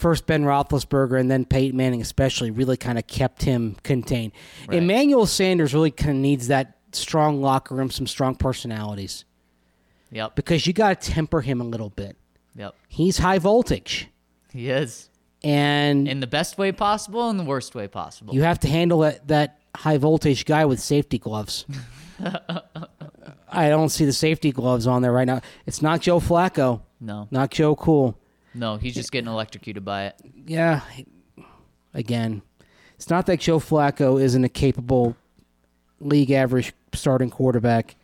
[0.00, 4.32] first Ben Roethlisberger and then Peyton Manning, especially, really kind of kept him contained.
[4.70, 9.24] Emmanuel Sanders really kind of needs that strong locker room, some strong personalities,
[10.10, 12.16] Yep, because you got to temper him a little bit.
[12.56, 14.08] yep, He's high voltage,
[14.52, 15.08] he is
[15.42, 18.34] and in the best way possible and the worst way possible.
[18.34, 21.64] You have to handle that, that high voltage guy with safety gloves.
[23.52, 25.40] I don't see the safety gloves on there right now.
[25.66, 28.18] It's not Joe Flacco, no, not Joe Cool.
[28.54, 30.16] No, he's just getting electrocuted by it.
[30.46, 30.80] Yeah,
[31.94, 32.42] again,
[32.96, 35.16] it's not that Joe Flacco isn't a capable
[36.00, 37.96] league average starting quarterback.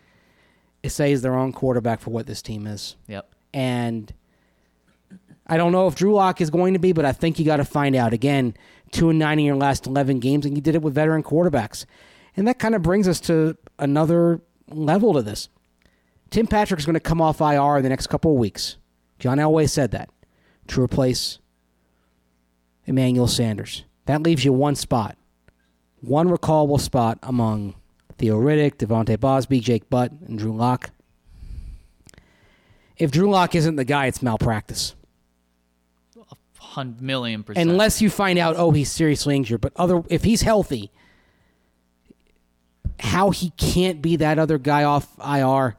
[0.82, 2.96] It's that he's the wrong quarterback for what this team is.
[3.08, 4.12] Yep, And
[5.46, 7.56] I don't know if Drew Lock is going to be, but I think you got
[7.56, 8.12] to find out.
[8.12, 8.54] Again,
[8.92, 11.84] two and nine in your last eleven games, and you did it with veteran quarterbacks.
[12.36, 15.48] And that kind of brings us to another level to this.
[16.30, 18.76] Tim Patrick's going to come off IR in the next couple of weeks.
[19.18, 20.10] John Elway said that
[20.68, 21.38] to replace
[22.84, 23.84] Emmanuel Sanders.
[24.06, 25.16] That leaves you one spot,
[26.00, 27.74] one recallable spot among
[28.18, 30.90] Theo Riddick, Devontae Bosby, Jake Butt, and Drew Lock.
[32.96, 34.94] If Drew Lock isn't the guy, it's malpractice.
[36.16, 37.68] A hundred million percent.
[37.68, 39.60] Unless you find out, oh, he's seriously injured.
[39.60, 40.90] But other, if he's healthy,
[43.00, 45.76] how he can't be that other guy off IR,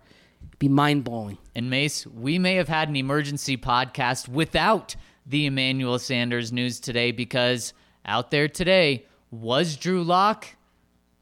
[0.59, 1.37] be mind blowing.
[1.57, 7.11] And Mace, we may have had an emergency podcast without the Emmanuel Sanders news today
[7.11, 7.73] because
[8.05, 10.45] out there today was Drew Lock,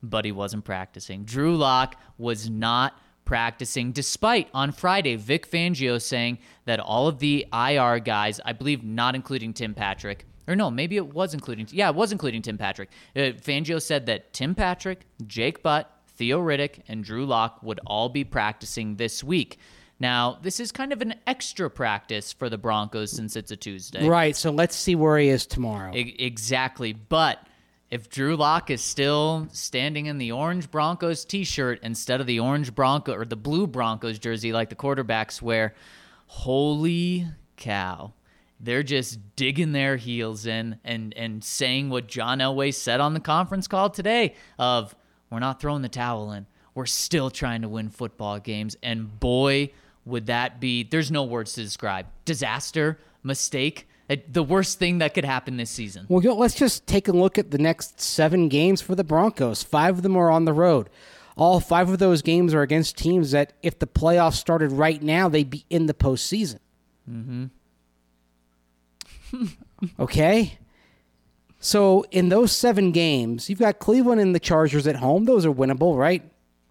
[0.04, 1.24] but he wasn't practicing.
[1.24, 7.48] Drew Lock was not practicing, despite on Friday Vic Fangio saying that all of the
[7.54, 11.88] IR guys, I believe not including Tim Patrick, or no, maybe it was including, yeah,
[11.88, 12.90] it was including Tim Patrick.
[13.16, 18.10] Uh, Fangio said that Tim Patrick, Jake Butt, Theo Riddick, and Drew Lock would all
[18.10, 19.60] be practicing this week.
[20.00, 24.08] Now, this is kind of an extra practice for the Broncos since it's a Tuesday.
[24.08, 24.36] Right.
[24.36, 25.94] So let's see where he is tomorrow.
[25.96, 26.92] E- exactly.
[26.94, 27.40] But
[27.90, 32.76] if Drew Lock is still standing in the orange Broncos t-shirt instead of the orange
[32.76, 35.74] Bronco or the blue Broncos jersey like the quarterbacks wear,
[36.28, 38.14] holy cow.
[38.60, 43.20] They're just digging their heels in and and saying what John Elway said on the
[43.20, 44.96] conference call today of
[45.30, 46.48] we're not throwing the towel in.
[46.74, 49.72] We're still trying to win football games and boy
[50.06, 52.06] would that be there's no words to describe.
[52.26, 56.06] Disaster, mistake, uh, the worst thing that could happen this season.
[56.08, 59.64] Well, go- let's just take a look at the next seven games for the Broncos.
[59.64, 60.90] Five of them are on the road.
[61.36, 65.28] All five of those games are against teams that, if the playoffs started right now,
[65.28, 66.60] they'd be in the postseason.
[67.10, 67.46] Mm-hmm.
[70.00, 70.60] okay?
[71.60, 75.26] So, in those seven games, you've got Cleveland and the Chargers at home.
[75.26, 76.24] Those are winnable, right?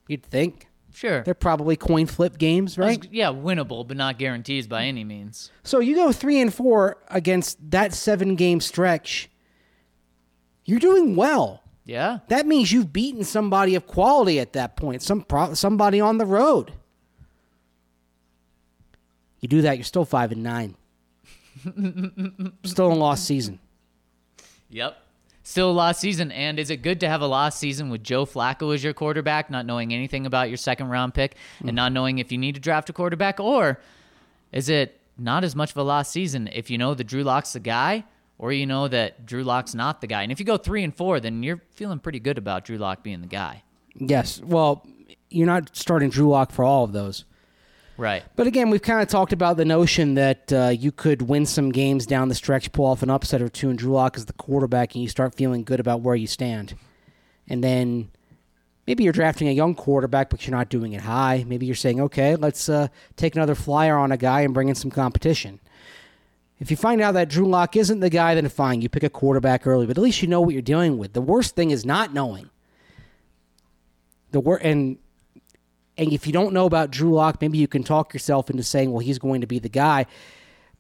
[0.09, 0.69] You'd think.
[0.95, 1.23] Sure.
[1.25, 3.05] They're probably coin flip games, right?
[3.11, 5.51] Yeah, winnable, but not guarantees by any means.
[5.65, 9.29] So you go three and four against that seven game stretch.
[10.65, 11.63] You're doing well.
[11.85, 12.21] Yeah.
[12.29, 15.03] That means you've beaten somebody of quality at that point.
[15.03, 16.73] Some pro- somebody on the road.
[19.41, 20.77] You do that, you're still five and nine.
[22.65, 23.59] Still a lost season.
[24.71, 24.97] Yep.
[25.47, 26.33] Still a lost season.
[26.33, 29.51] And is it good to have a lost season with Joe Flacco as your quarterback,
[29.51, 31.77] not knowing anything about your second round pick and hmm.
[31.77, 33.39] not knowing if you need to draft a quarterback?
[33.39, 33.79] Or
[34.53, 37.53] is it not as much of a lost season if you know that Drew Lock's
[37.53, 38.05] the guy
[38.39, 40.23] or you know that Drew Lock's not the guy?
[40.23, 43.03] And if you go three and four, then you're feeling pretty good about Drew Lock
[43.03, 43.63] being the guy.
[43.95, 44.41] Yes.
[44.41, 44.87] Well,
[45.29, 47.27] you're not starting Drew Lock for all of those.
[47.97, 48.25] Right.
[48.35, 51.71] But again, we've kind of talked about the notion that uh, you could win some
[51.71, 54.33] games down the stretch, pull off an upset or two, and Drew Lock is the
[54.33, 56.75] quarterback, and you start feeling good about where you stand.
[57.49, 58.11] And then
[58.87, 61.45] maybe you're drafting a young quarterback, but you're not doing it high.
[61.47, 64.75] Maybe you're saying, okay, let's uh, take another flyer on a guy and bring in
[64.75, 65.61] some competition.
[66.59, 69.11] If you find out that Drew Lock isn't the guy, then fine, you pick a
[69.11, 71.13] quarterback early, but at least you know what you're dealing with.
[71.13, 72.49] The worst thing is not knowing.
[74.31, 74.99] The wor- and
[75.97, 78.91] and if you don't know about Drew Lock, maybe you can talk yourself into saying,
[78.91, 80.07] well, he's going to be the guy.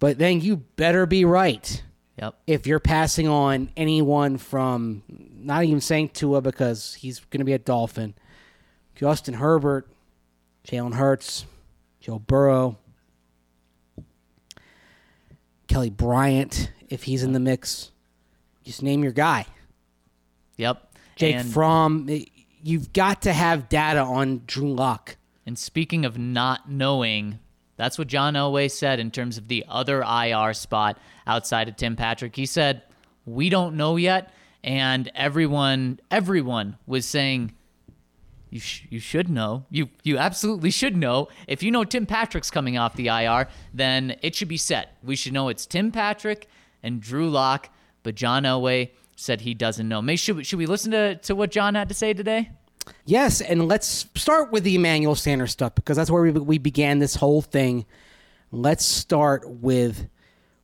[0.00, 1.83] But then you better be right
[2.18, 2.35] Yep.
[2.46, 7.53] if you're passing on anyone from, not even saying Tua because he's going to be
[7.53, 8.14] a Dolphin,
[8.94, 9.88] Justin Herbert,
[10.66, 11.44] Jalen Hurts,
[12.00, 12.77] Joe Burrow,
[15.68, 17.90] Kelly Bryant, if he's in the mix.
[18.64, 19.46] Just name your guy.
[20.57, 20.92] Yep.
[21.16, 22.09] Jake and, Fromm.
[22.66, 25.18] You've got to have data on Drew Lock.
[25.44, 27.38] And speaking of not knowing,
[27.77, 31.94] that's what John Elway said in terms of the other IR spot outside of Tim
[31.94, 32.35] Patrick.
[32.35, 32.83] He said,
[33.27, 37.53] "We don't know yet." And everyone everyone was saying
[38.48, 39.66] you sh- you should know.
[39.68, 41.29] You you absolutely should know.
[41.46, 44.96] If you know Tim Patrick's coming off the IR, then it should be set.
[45.03, 46.46] We should know it's Tim Patrick
[46.83, 47.68] and Drew Lock,
[48.03, 48.92] but John Elway
[49.24, 50.02] said he doesn't know.
[50.02, 52.50] May should we, should we listen to, to what John had to say today?
[53.06, 56.98] Yes, and let's start with the Emmanuel Sanders stuff because that's where we, we began
[56.98, 57.87] this whole thing.
[58.52, 60.06] Let's start with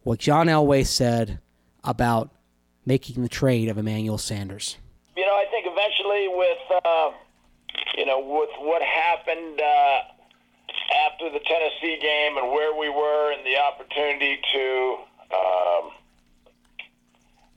[0.02, 1.40] what John Elway said
[1.82, 2.30] about
[2.84, 4.76] making the trade of Emmanuel Sanders.
[5.16, 7.10] You know, I think eventually with uh,
[7.96, 9.98] you know with what happened uh,
[11.06, 14.96] after the Tennessee game and where we were and the opportunity to.
[15.32, 15.90] Um,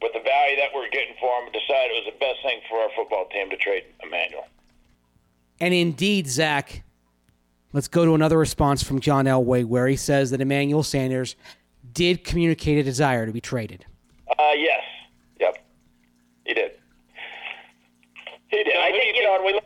[0.03, 2.77] with the value that we're getting for him, decided it was the best thing for
[2.77, 4.45] our football team to trade Emmanuel.
[5.61, 6.83] And indeed, Zach,
[7.71, 11.37] let's go to another response from John Elway where he says that Emmanuel Sanders
[11.93, 13.85] did communicate a desire to be traded.
[14.27, 14.83] Uh, yes.
[15.39, 15.57] Yep.
[16.45, 16.71] He did.
[18.49, 18.75] He did.
[18.75, 19.63] I think you know, when we look,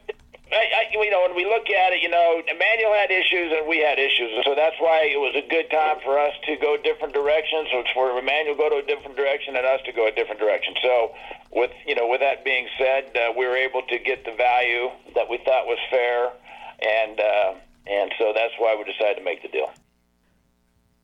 [0.52, 3.68] I, I, you know, when we look at it, you know, Emmanuel had issues and
[3.68, 6.56] we had issues, and so that's why it was a good time for us to
[6.58, 7.68] go different directions.
[7.72, 10.12] So it's for Emmanuel to go to a different direction and us to go a
[10.12, 10.76] different direction.
[10.82, 11.14] So,
[11.52, 14.90] with you know, with that being said, uh, we were able to get the value
[15.16, 16.32] that we thought was fair,
[16.80, 17.54] and uh,
[17.88, 19.72] and so that's why we decided to make the deal.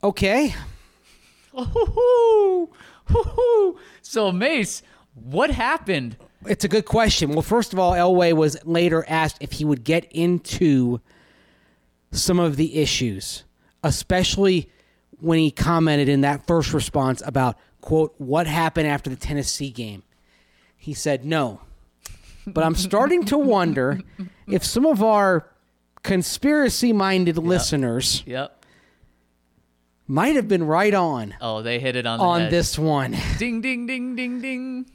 [0.02, 0.54] Okay.
[4.14, 4.82] So Mace,
[5.14, 6.16] what happened?
[6.46, 7.30] It's a good question.
[7.30, 11.00] Well, first of all, Elway was later asked if he would get into
[12.12, 13.44] some of the issues,
[13.82, 14.70] especially
[15.20, 20.02] when he commented in that first response about, quote, what happened after the Tennessee game.
[20.76, 21.60] He said no.
[22.46, 24.00] But I'm starting to wonder
[24.46, 25.48] if some of our
[26.02, 28.66] conspiracy minded listeners Yep.
[30.06, 32.50] might have been right on Oh, they hit it on on head.
[32.50, 33.16] this one.
[33.38, 34.86] Ding ding ding ding ding.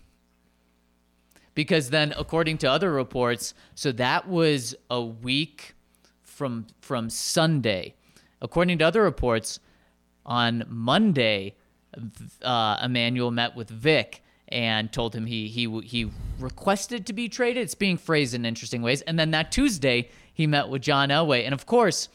[1.60, 5.76] Because then according to other reports, so that was a week
[6.22, 7.96] from from Sunday.
[8.42, 9.60] According to other reports,
[10.26, 11.56] on Monday,
[12.44, 17.64] uh, Emmanuel met with Vic and told him he he he requested to be traded.
[17.64, 19.02] It's being phrased in interesting ways.
[19.02, 22.08] And then that Tuesday, he met with John Elway, and of course,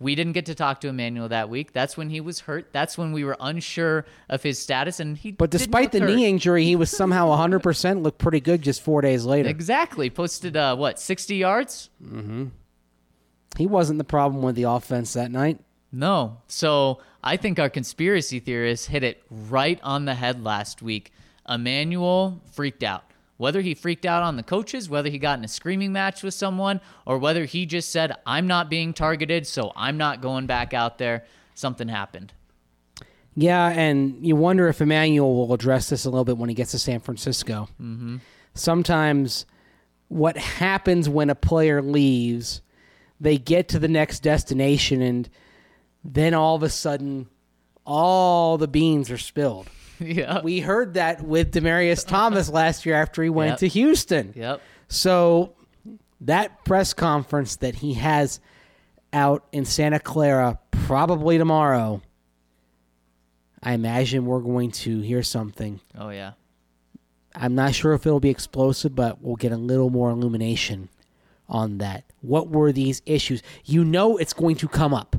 [0.00, 1.72] we didn't get to talk to Emmanuel that week.
[1.72, 2.72] That's when he was hurt.
[2.72, 5.32] That's when we were unsure of his status, and he.
[5.32, 6.10] But despite the hurt.
[6.10, 9.48] knee injury, he was somehow 100% looked pretty good just four days later.
[9.48, 11.90] exactly posted uh, what sixty yards.
[12.02, 12.46] Mm-hmm.
[13.56, 15.60] He wasn't the problem with the offense that night.
[15.92, 16.38] No.
[16.48, 21.12] So I think our conspiracy theorists hit it right on the head last week.
[21.48, 23.04] Emmanuel freaked out.
[23.36, 26.34] Whether he freaked out on the coaches, whether he got in a screaming match with
[26.34, 30.72] someone, or whether he just said, I'm not being targeted, so I'm not going back
[30.72, 31.24] out there,
[31.54, 32.32] something happened.
[33.36, 36.70] Yeah, and you wonder if Emmanuel will address this a little bit when he gets
[36.70, 37.68] to San Francisco.
[37.82, 38.18] Mm-hmm.
[38.54, 39.46] Sometimes
[40.06, 42.62] what happens when a player leaves,
[43.20, 45.28] they get to the next destination, and
[46.04, 47.28] then all of a sudden,
[47.84, 49.68] all the beans are spilled.
[50.00, 50.40] yeah.
[50.42, 53.58] We heard that with Demaryius Thomas last year after he went Yep.
[53.60, 54.32] to Houston.
[54.36, 54.60] Yep.
[54.88, 55.54] So
[56.22, 58.40] that press conference that he has
[59.12, 62.02] out in Santa Clara probably tomorrow.
[63.62, 65.80] I imagine we're going to hear something.
[65.96, 66.32] Oh yeah.
[67.34, 70.88] I'm not sure if it'll be explosive, but we'll get a little more illumination
[71.48, 72.04] on that.
[72.20, 73.42] What were these issues?
[73.64, 75.16] You know it's going to come up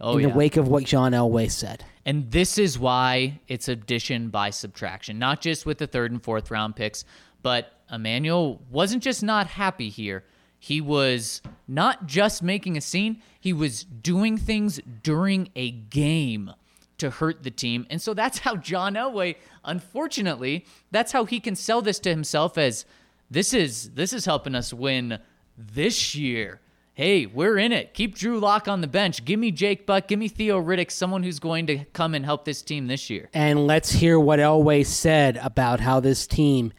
[0.00, 0.28] Oh in yeah.
[0.28, 1.84] the wake of what John Elway said.
[2.04, 6.50] And this is why it's addition by subtraction, not just with the third and fourth
[6.50, 7.04] round picks,
[7.42, 10.24] but Emmanuel wasn't just not happy here.
[10.58, 16.52] He was not just making a scene, he was doing things during a game
[16.98, 17.86] to hurt the team.
[17.90, 22.56] And so that's how John Elway, unfortunately, that's how he can sell this to himself
[22.58, 22.84] as
[23.30, 25.18] this is this is helping us win
[25.56, 26.60] this year.
[26.96, 27.92] Hey, we're in it.
[27.92, 29.22] Keep Drew Lock on the bench.
[29.22, 30.08] Give me Jake Butt.
[30.08, 33.28] Give me Theo Riddick, someone who's going to come and help this team this year.
[33.34, 36.72] And let's hear what Elway said about how this team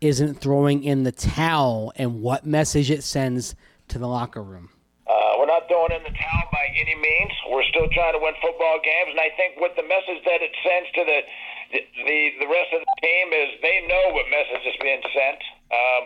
[0.00, 3.56] isn't throwing in the towel and what message it sends
[3.88, 4.70] to the locker room.
[5.02, 7.34] Uh, we're not throwing in the towel by any means.
[7.50, 10.54] We're still trying to win football games, and I think what the message that it
[10.62, 11.18] sends to the
[12.06, 15.42] the the rest of the team is they know what message is being sent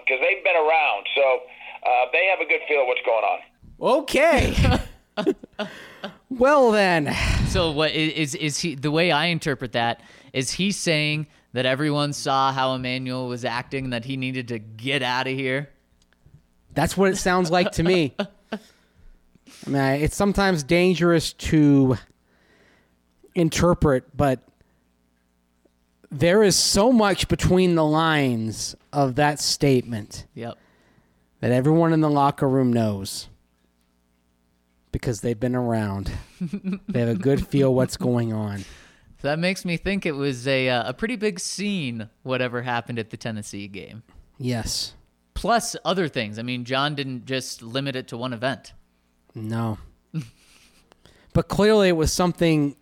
[0.00, 1.44] because they've been around, so
[1.84, 3.40] uh, they have a good feel of what's going on.
[3.80, 4.54] Okay.
[6.30, 7.14] well then,
[7.48, 10.02] So what is is he the way I interpret that
[10.32, 15.02] is he saying that everyone saw how Emmanuel was acting that he needed to get
[15.02, 15.70] out of here?
[16.72, 18.14] that's what it sounds like to me.
[18.20, 18.28] I
[19.66, 21.96] mean, it's sometimes dangerous to
[23.34, 24.38] interpret, but
[26.12, 30.26] there is so much between the lines of that statement.
[30.34, 30.56] Yep.
[31.40, 33.28] that everyone in the locker room knows
[34.92, 36.10] because they've been around.
[36.88, 38.60] they have a good feel what's going on.
[39.20, 42.98] So that makes me think it was a uh, a pretty big scene whatever happened
[42.98, 44.02] at the Tennessee game.
[44.38, 44.94] Yes.
[45.34, 46.38] Plus other things.
[46.38, 48.72] I mean, John didn't just limit it to one event.
[49.34, 49.78] No.
[51.32, 52.76] but clearly it was something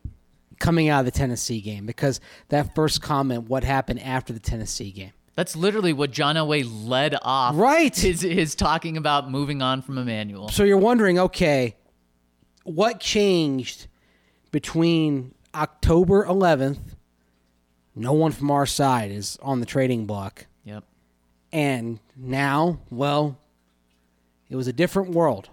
[0.58, 4.90] coming out of the Tennessee game because that first comment, what happened after the Tennessee
[4.90, 5.12] game.
[5.34, 7.54] That's literally what John Elway led off.
[7.56, 7.96] Right.
[7.96, 10.48] His, his talking about moving on from Emmanuel.
[10.48, 11.76] So you're wondering, okay,
[12.68, 13.86] what changed
[14.50, 16.78] between October 11th?
[17.94, 20.46] No one from our side is on the trading block.
[20.64, 20.84] Yep.
[21.52, 23.38] And now, well,
[24.48, 25.50] it was a different world.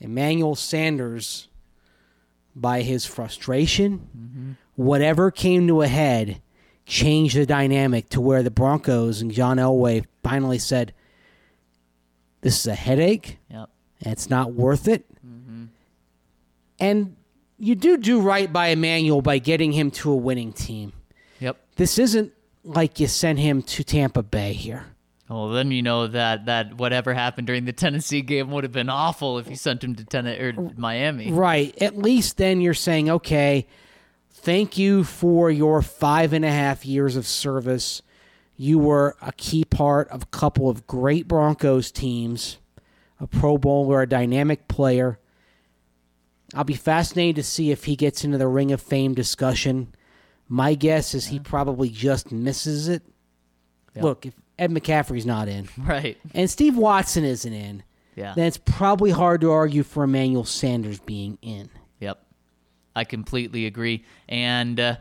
[0.00, 1.48] Emmanuel Sanders,
[2.54, 4.52] by his frustration, mm-hmm.
[4.76, 6.40] whatever came to a head,
[6.86, 10.94] changed the dynamic to where the Broncos and John Elway finally said,
[12.40, 13.38] This is a headache.
[13.50, 13.68] Yep.
[14.02, 15.04] and It's not worth it.
[16.78, 17.16] And
[17.58, 20.92] you do do right by Emmanuel by getting him to a winning team.
[21.40, 21.58] Yep.
[21.76, 22.32] This isn't
[22.64, 24.86] like you sent him to Tampa Bay here.
[25.28, 28.88] Well, then you know that that whatever happened during the Tennessee game would have been
[28.88, 31.32] awful if you sent him to ten- or Miami.
[31.32, 31.76] Right.
[31.82, 33.66] At least then you're saying, okay,
[34.30, 38.00] thank you for your five and a half years of service.
[38.56, 42.58] You were a key part of a couple of great Broncos teams,
[43.20, 45.18] a Pro Bowler, a dynamic player.
[46.54, 49.94] I'll be fascinated to see if he gets into the Ring of Fame discussion.
[50.48, 53.02] My guess is he probably just misses it.
[54.00, 56.16] Look, if Ed McCaffrey's not in Right.
[56.34, 57.82] and Steve Watson isn't in,
[58.16, 58.32] Yeah.
[58.34, 61.68] then it's probably hard to argue for Emmanuel Sanders being in.
[62.00, 62.24] Yep.
[62.96, 64.04] I completely agree.
[64.28, 64.96] And uh,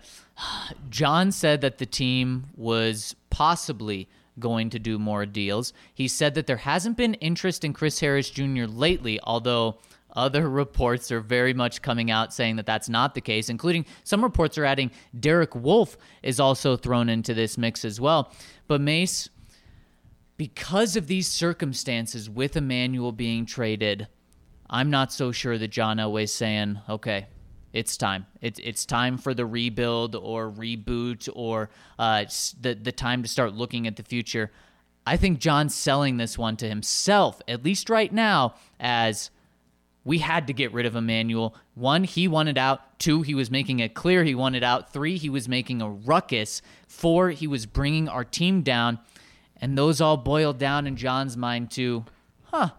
[0.90, 5.74] John said that the team was possibly going to do more deals.
[5.94, 8.66] He said that there hasn't been interest in Chris Harris Jr.
[8.66, 9.78] lately, although
[10.18, 14.24] other reports are very much coming out saying that that's not the case, including some
[14.24, 18.34] reports are adding Derek Wolfe is also thrown into this mix as well.
[18.68, 19.30] But Mace,
[20.36, 24.08] because of these circumstances with Emmanuel being traded,
[24.70, 27.28] I'm not so sure that John Elway's saying, okay,
[27.72, 28.26] it's time.
[28.42, 32.26] It's it's time for the rebuild or reboot or uh,
[32.60, 34.52] the the time to start looking at the future.
[35.06, 39.30] I think John's selling this one to himself, at least right now, as
[40.08, 41.54] we had to get rid of Emmanuel.
[41.76, 42.98] One, he wanted out.
[42.98, 44.94] Two, he was making it clear he wanted out.
[44.94, 46.62] Three, he was making a ruckus.
[46.88, 49.00] Four, he was bringing our team down.
[49.60, 52.06] And those all boiled down in John's mind to,
[52.44, 52.70] huh,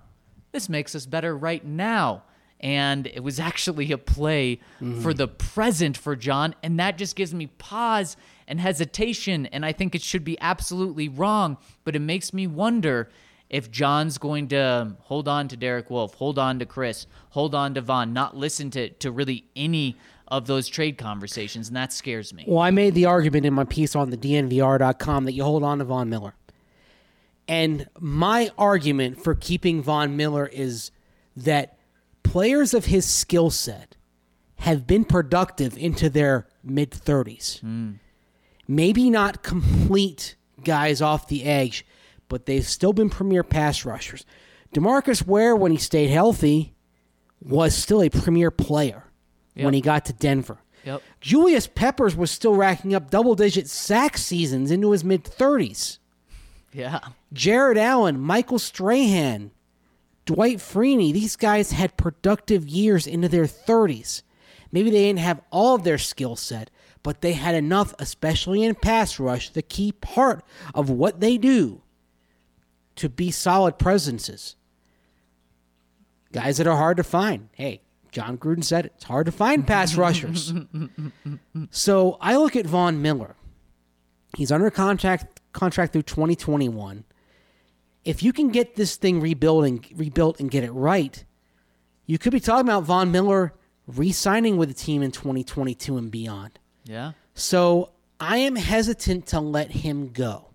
[0.52, 2.22] this makes us better right now.
[2.60, 5.02] And it was actually a play mm-hmm.
[5.02, 6.54] for the present for John.
[6.62, 8.16] And that just gives me pause
[8.46, 9.44] and hesitation.
[9.44, 11.58] And I think it should be absolutely wrong.
[11.84, 13.10] But it makes me wonder
[13.50, 17.54] if John's going to um, hold on to Derek Wolfe, hold on to Chris, hold
[17.54, 19.96] on to Von, not listen to, to really any
[20.28, 21.68] of those trade conversations.
[21.68, 22.44] And that scares me.
[22.46, 25.78] Well, I made the argument in my piece on the DNVR.com that you hold on
[25.78, 26.34] to Von Miller.
[27.46, 30.90] And my argument for keeping Von Miller is
[31.34, 31.78] that
[32.22, 33.96] players of his skill set
[34.56, 37.60] have been productive into their mid 30s.
[37.60, 37.92] Hmm.
[38.66, 41.86] Maybe not complete guys off the edge,
[42.28, 44.24] but they've still been premier pass rushers.
[44.74, 46.74] DeMarcus Ware, when he stayed healthy,
[47.40, 49.04] was still a premier player
[49.54, 50.58] when he got to Denver.
[50.84, 51.02] Yep.
[51.20, 55.98] Julius Peppers was still racking up double digit sack seasons into his mid 30s.
[56.72, 57.00] Yeah.
[57.32, 59.50] Jared Allen, Michael Strahan,
[60.26, 64.22] Dwight Freeney, these guys had productive years into their 30s.
[64.70, 66.70] Maybe they didn't have all of their skill set,
[67.02, 71.82] but they had enough, especially in pass rush, the key part of what they do
[72.98, 74.56] to be solid presences.
[76.32, 77.48] Guys that are hard to find.
[77.52, 77.82] Hey,
[78.12, 78.92] Jon Gruden said it.
[78.96, 80.52] It's hard to find pass rushers.
[81.70, 83.34] so I look at Von Miller.
[84.36, 87.04] He's under contract contract through 2021.
[88.04, 91.24] If you can get this thing rebuilt and rebuilt and get it right,
[92.06, 93.54] you could be talking about Von Miller
[93.86, 96.58] re-signing with the team in 2022 and beyond.
[96.84, 97.12] Yeah.
[97.34, 100.50] So I am hesitant to let him go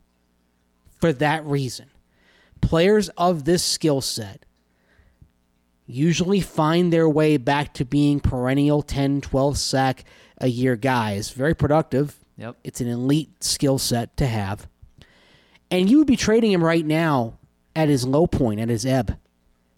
[1.00, 1.89] for that reason.
[2.64, 4.45] Players of this skill set
[5.86, 10.05] usually find their way back to being perennial 10, 12 sack
[10.39, 11.32] a year guys.
[11.32, 12.18] Very productive.
[12.38, 12.55] Yep.
[12.64, 14.68] It's an elite skill set to have.
[15.70, 17.38] And you would be trading him right now
[17.76, 19.18] at his low point, at his ebb.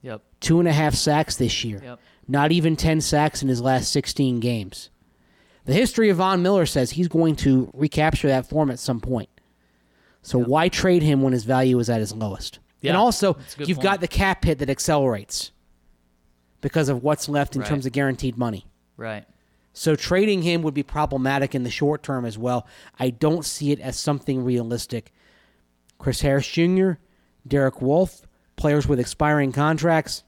[0.02, 0.22] Yep.
[0.40, 1.82] Two and a half sacks this year.
[1.84, 2.00] Yep.
[2.28, 4.90] Not even 10 sacks in his last 16 games.
[5.66, 9.30] The history of Von Miller says he's going to recapture that form at some point.
[10.22, 12.60] So why trade him when his value is at his lowest?
[12.90, 13.84] And also, that's a good you've point.
[13.84, 15.52] got the cap hit that accelerates
[16.62, 17.70] because of what's left in Right.
[17.70, 18.66] terms of guaranteed money.
[18.98, 19.26] Right.
[19.74, 22.66] So trading him would be problematic in the short term as well.
[22.98, 25.12] I don't see it as something realistic.
[26.00, 26.94] Chris Harris Jr.,
[27.48, 28.26] Derek Wolfe,
[28.56, 30.24] players with expiring contracts,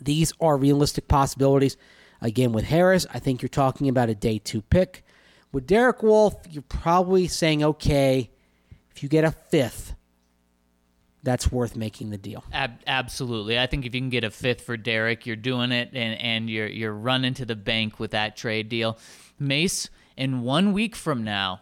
[0.00, 1.76] these are realistic possibilities.
[2.20, 5.04] Again, with Harris, I think you're talking about a day two pick.
[5.52, 8.30] With Derek Wolfe, you're probably saying, okay,
[8.90, 9.94] if you get a fifth,
[11.24, 12.44] that's worth making the deal.
[12.52, 13.58] Ab- absolutely.
[13.58, 16.48] I think if you can get a fifth for Derek, you're doing it, and, and
[16.50, 18.98] you're you're running to the bank with that trade deal.
[19.38, 21.60] Mace, in one week from now,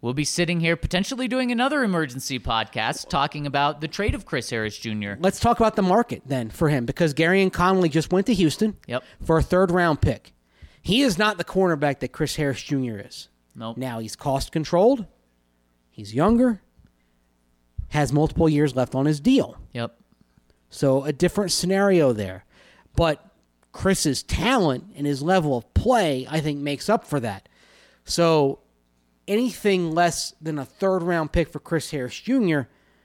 [0.00, 4.50] we'll be sitting here potentially doing another emergency podcast talking about the trade of Chris
[4.50, 5.12] Harris Jr.
[5.18, 8.76] Let's talk about the market then for him because Gareon Conley just went to Houston
[8.86, 9.04] Yep.
[9.24, 10.32] for a third round pick.
[10.82, 12.98] He is not the cornerback that Chris Harris Jr.
[12.98, 13.28] is.
[13.54, 13.76] Nope.
[13.76, 15.06] Now he's cost controlled,
[15.90, 16.62] he's younger,
[17.88, 19.56] has multiple years left on his deal.
[19.72, 19.98] Yep.
[20.70, 22.44] So a different scenario there.
[22.94, 23.24] But
[23.72, 27.48] Chris's talent and his level of play, I think, makes up for that.
[28.04, 28.60] So
[29.26, 32.62] anything less than a third round pick for Chris Harris Jr.,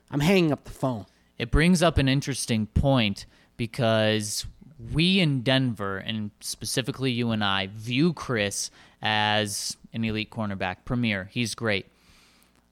[0.10, 1.06] I'm hanging up the phone.
[1.38, 3.26] It brings up an interesting point
[3.58, 4.46] because
[4.92, 8.70] we in Denver, and specifically you and I, view Chris
[9.02, 11.30] as an elite cornerback, premier.
[11.32, 11.88] He's great.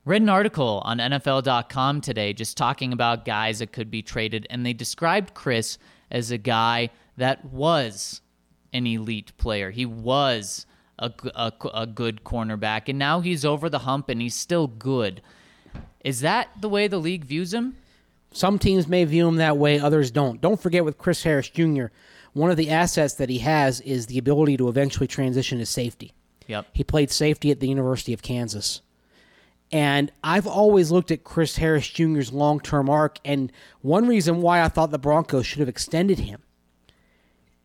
[0.03, 4.65] Read an article on NFL.com today just talking about guys that could be traded, and
[4.65, 5.77] they described Chris
[6.09, 8.21] as a guy that was
[8.73, 9.69] an elite player.
[9.69, 10.65] He was
[10.97, 11.11] a
[11.73, 15.21] a good cornerback, and now he's over the hump and he's still good.
[16.03, 17.75] Is that the way the league views him?
[18.33, 20.41] Some teams may view him that way, others don't.
[20.41, 21.87] Don't forget with Chris Harris Jr.,
[22.33, 26.13] one of the assets that he has is the ability to eventually transition to safety.
[26.47, 26.67] Yep.
[26.73, 28.81] He played safety at the University of Kansas.
[29.71, 33.51] And I've always looked at Chris Harris Jr.'s long term arc, and
[33.81, 36.41] one reason why I thought the Broncos should have extended him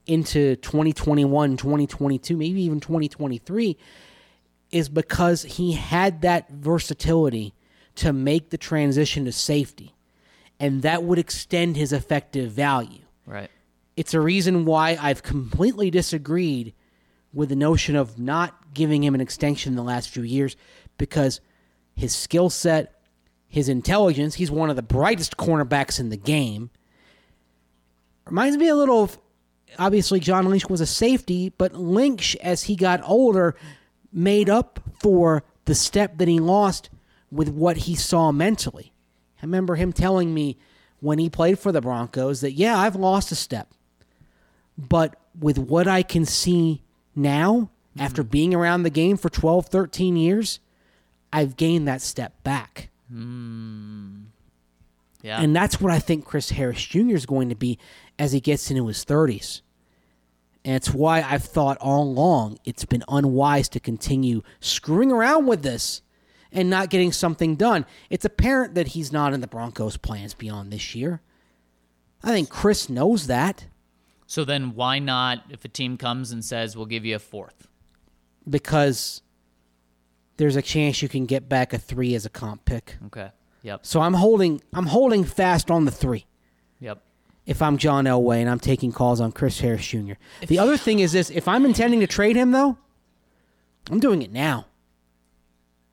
[0.07, 3.77] into 2021, 2022, maybe even 2023
[4.71, 7.55] is because he had that versatility
[7.97, 9.95] to make the transition to safety.
[10.59, 13.03] And that would extend his effective value.
[13.27, 13.51] Right.
[13.97, 16.75] It's a reason why I've completely disagreed
[17.33, 20.57] with the notion of not giving him an extension in the last few years
[20.99, 21.41] because
[21.97, 23.01] his skill set,
[23.49, 26.71] his intelligence, he's one of the brightest cornerbacks in the game.
[28.27, 29.19] Reminds me a little of
[29.79, 33.57] obviously John Lynch was a safety, but Lynch, as he got older,
[34.13, 36.91] made up for the step that he lost
[37.31, 38.93] with what he saw mentally.
[39.41, 40.57] I remember him telling me
[41.01, 43.69] when he played for the Broncos that, yeah, I've lost a step.
[44.79, 46.83] But with what I can see
[47.15, 50.61] now, after being around the game for 12, 13 years,
[51.33, 52.91] I've gained that step back.
[53.11, 54.25] Hmm.
[55.23, 55.41] Yeah.
[55.41, 57.15] And that's what I think Chris Harris Jr.
[57.15, 57.79] is going to be
[58.19, 59.63] as he gets into his 30s.
[60.65, 65.63] And it's why I've thought all along it's been unwise to continue screwing around with
[65.63, 66.03] this
[66.53, 67.87] and not getting something done.
[68.11, 71.21] It's apparent that he's not in the Broncos' plans beyond this year.
[72.23, 73.67] I think Chris knows that
[74.27, 77.69] so then why not if a team comes and says we'll give you a fourth?
[78.49, 79.23] because
[80.37, 82.97] there's a chance you can get back a three as a comp pick.
[83.07, 83.31] Okay.
[83.63, 83.85] Yep.
[83.85, 86.27] So I'm holding I'm holding fast on the three.
[86.81, 87.03] Yep.
[87.47, 90.15] If I'm John Elway and I'm taking calls on Chris Harris Jr.
[90.47, 92.77] The other thing is this: if I'm intending to trade him, though,
[93.91, 94.67] I'm doing it now.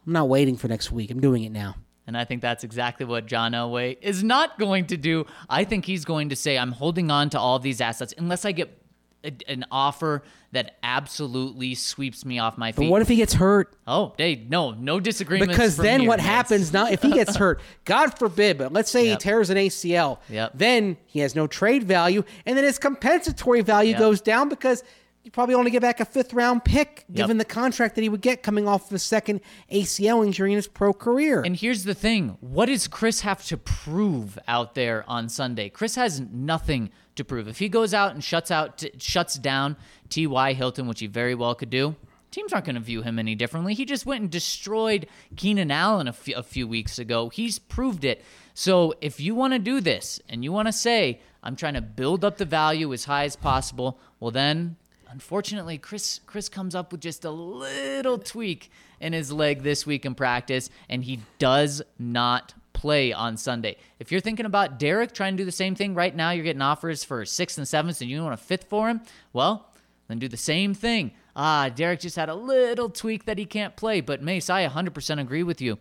[0.06, 1.12] I'm not waiting for next week.
[1.12, 1.76] I'm doing it now.
[2.06, 5.26] And I think that's exactly what John Elway is not going to do.
[5.50, 8.52] I think he's going to say, I'm holding on to all these assets unless I
[8.52, 8.78] get
[9.24, 12.84] a, an offer that absolutely sweeps me off my feet.
[12.86, 13.76] But what if he gets hurt?
[13.88, 15.52] oh, hey, no, no disagreement.
[15.52, 19.22] Because then what happens now, if he gets hurt, God forbid, but let's say Yep.
[19.22, 20.52] he tears an ACL, Yep.
[20.56, 24.00] then he has no trade value, and then his compensatory value Yep.
[24.00, 24.84] goes down because
[25.24, 27.16] you probably only get back a fifth round pick Yep.
[27.16, 29.40] given the contract that he would get coming off of a second
[29.72, 31.42] ACL injury in his pro career.
[31.42, 35.70] And here's the thing what does Chris have to prove out there on Sunday?
[35.70, 37.48] Chris has nothing to prove.
[37.48, 39.76] If he goes out and shuts out, t- shuts down
[40.10, 40.54] T.Y.
[40.54, 41.96] Hilton, which he very well could do,
[42.32, 43.74] teams aren't going to view him any differently.
[43.74, 47.30] He just went and destroyed Keenan Allen a few- a few weeks ago.
[47.30, 48.24] He's proved it.
[48.54, 51.82] So if you want to do this and you want to say, I'm trying to
[51.82, 54.78] build up the value as high as possible, well, then
[55.10, 60.06] unfortunately, Chris Chris comes up with just a little tweak in his leg this week
[60.06, 62.54] in practice, and he does not
[62.84, 63.78] play on Sunday.
[63.98, 66.62] If you're thinking about Derek trying to do the same thing right now, you're getting
[66.62, 69.00] offers for sixth and seventh, and you want a fifth for him.
[69.32, 69.72] Well,
[70.10, 71.14] then do the same thing.
[71.34, 75.22] Ah, Derek just had a little tweak that he can't play, but Mace, I 100%
[75.22, 75.80] agree with you.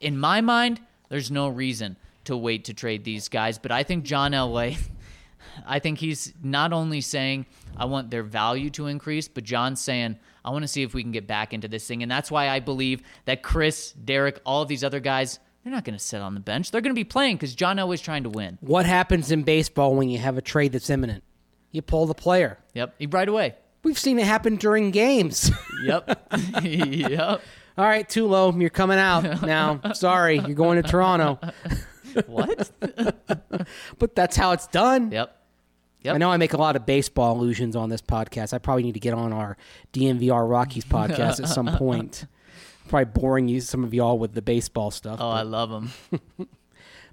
[0.00, 0.80] In my mind,
[1.10, 4.78] there's no reason to wait to trade these guys, but I think John Elway.
[5.66, 7.44] I think he's not only saying
[7.76, 11.02] I want their value to increase, but John's saying I want to see if we
[11.02, 12.02] can get back into this thing.
[12.02, 15.84] And that's why I believe that Chris, Derek, all of these other guys, they're not
[15.84, 16.70] going to sit on the bench.
[16.70, 18.58] They're going to be playing because John Elway's trying to win.
[18.60, 21.22] what happens in baseball when you have a trade that's imminent?
[21.70, 22.58] You pull the player.
[22.74, 23.54] Yep, right away.
[23.82, 25.50] We've seen it happen during games.
[25.82, 26.30] Yep,
[26.62, 27.40] yep.
[27.78, 29.80] All right, Tulo, you're coming out now.
[29.94, 31.38] Sorry, you're going to Toronto.
[32.26, 32.70] What?
[33.98, 35.10] But that's how it's done.
[35.10, 35.34] Yep.
[36.02, 36.14] Yep.
[36.14, 38.52] I know I make a lot of baseball allusions on this podcast.
[38.52, 39.56] I probably need to get on our
[39.94, 42.26] DNVR Rockies podcast at some point.
[42.90, 45.20] Probably boring you some of y'all with the baseball stuff.
[45.20, 45.92] Oh, but, I love them.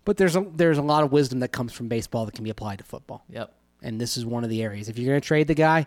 [0.05, 2.49] but there's a there's a lot of wisdom that comes from baseball that can be
[2.49, 3.23] applied to football.
[3.29, 3.53] Yep.
[3.83, 4.89] And this is one of the areas.
[4.89, 5.85] If you're going to trade the guy,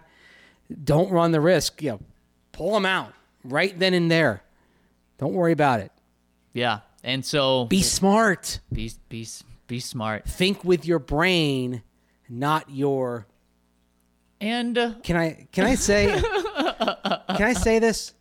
[0.85, 1.83] don't run the risk.
[1.83, 2.01] You know,
[2.53, 3.13] pull him out
[3.43, 4.45] right then and there.
[5.19, 5.91] Don't worry about it.
[6.53, 6.81] Yeah.
[7.03, 8.61] And so Be smart.
[8.73, 9.27] be be
[9.67, 10.25] be smart.
[10.29, 11.83] Think with your brain,
[12.29, 13.27] not your
[14.41, 18.15] And uh, Can I can I say can I say this?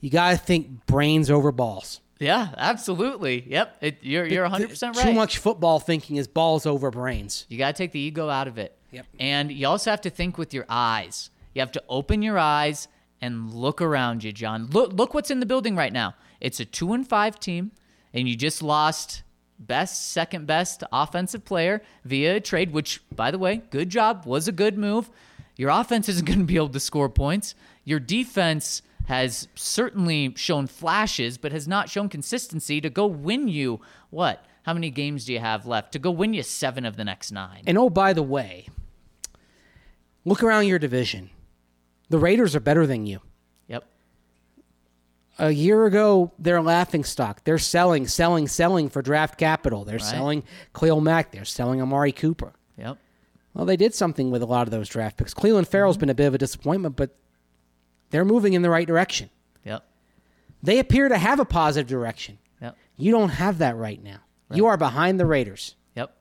[0.00, 2.00] You got to think brains over balls.
[2.18, 3.44] yeah, absolutely.
[3.48, 3.76] Yep.
[3.80, 5.06] It, you're you're 100 percent right.
[5.06, 7.46] Too much football thinking is balls over brains.
[7.48, 8.76] You got to take the ego out of it.
[8.90, 9.06] Yep.
[9.20, 11.30] And you also have to think with your eyes.
[11.54, 12.88] You have to open your eyes
[13.20, 14.66] and look around you, John.
[14.70, 16.14] Look look what's in the building right now.
[16.40, 17.72] It's a 2 and 5 team
[18.14, 19.22] and you just lost
[19.58, 24.46] best second best offensive player via a trade which by the way, good job, was
[24.46, 25.10] a good move.
[25.56, 27.56] Your offense isn't going to be able to score points.
[27.84, 33.80] Your defense has certainly shown flashes but has not shown consistency to go win you
[34.10, 34.44] what?
[34.64, 37.32] How many games do you have left to go win you 7 of the next
[37.32, 37.62] 9?
[37.66, 38.68] And oh, by the way,
[40.26, 41.30] look around your division.
[42.10, 43.20] The Raiders are better than you.
[43.68, 43.84] Yep.
[45.38, 47.44] A year ago, they're laughing stock.
[47.44, 49.86] They're selling, selling, selling for draft capital.
[49.86, 50.42] They're selling
[50.74, 51.32] Khalil Mack.
[51.32, 52.52] They're selling Amari Cooper.
[52.76, 52.98] Yep.
[53.54, 55.32] Well, they did something with a lot of those draft picks.
[55.32, 56.00] Clelin Ferrell's mm-hmm.
[56.00, 57.16] been a bit of a disappointment, but
[58.10, 59.30] they're moving in the right direction.
[59.64, 59.84] Yep.
[60.62, 62.38] They appear to have a positive direction.
[62.60, 62.76] Yep.
[62.96, 64.18] You don't have that right now.
[64.52, 65.74] You are behind the Raiders.
[65.94, 66.14] Yep.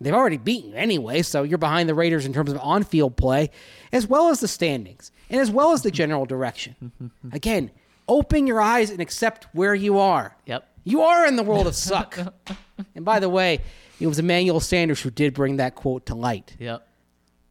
[0.00, 3.16] They've already beaten you anyway, so you're behind the Raiders in terms of on field
[3.16, 3.50] play,
[3.92, 7.10] as well as the standings, and as well as the general direction.
[7.32, 7.70] Again,
[8.08, 10.36] open your eyes and accept where you are.
[10.46, 10.68] Yep.
[10.84, 12.18] You are in the world of suck.
[12.94, 13.60] and by the way,
[14.00, 16.87] it was Emmanuel Sanders who did bring that quote to light Yep.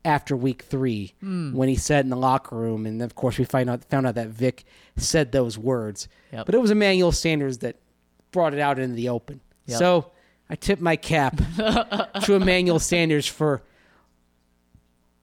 [0.08, 1.54] After week three hmm.
[1.54, 4.16] when he said in the locker room, and of course we find out found out
[4.16, 4.64] that Vic
[4.96, 6.08] said those words.
[6.32, 6.46] Yep.
[6.46, 7.76] But it was Emmanuel Sanders that
[8.32, 9.42] brought it out into the open.
[9.66, 9.80] Yep.
[9.80, 10.12] So
[10.50, 13.62] I tip my cap to Emmanuel Sanders for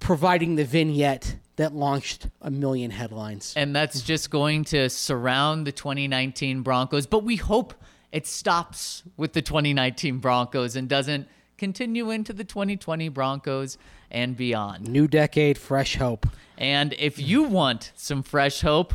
[0.00, 3.54] providing the vignette that launched a million headlines.
[3.56, 7.06] And that's just going to surround the 2019 Broncos.
[7.06, 7.74] But we hope
[8.12, 11.26] it stops with the 2019 Broncos and doesn't
[11.64, 13.78] continue into the 2020 Broncos
[14.10, 14.86] and beyond.
[14.86, 16.26] New decade, fresh hope.
[16.58, 18.94] And if you want some fresh hope,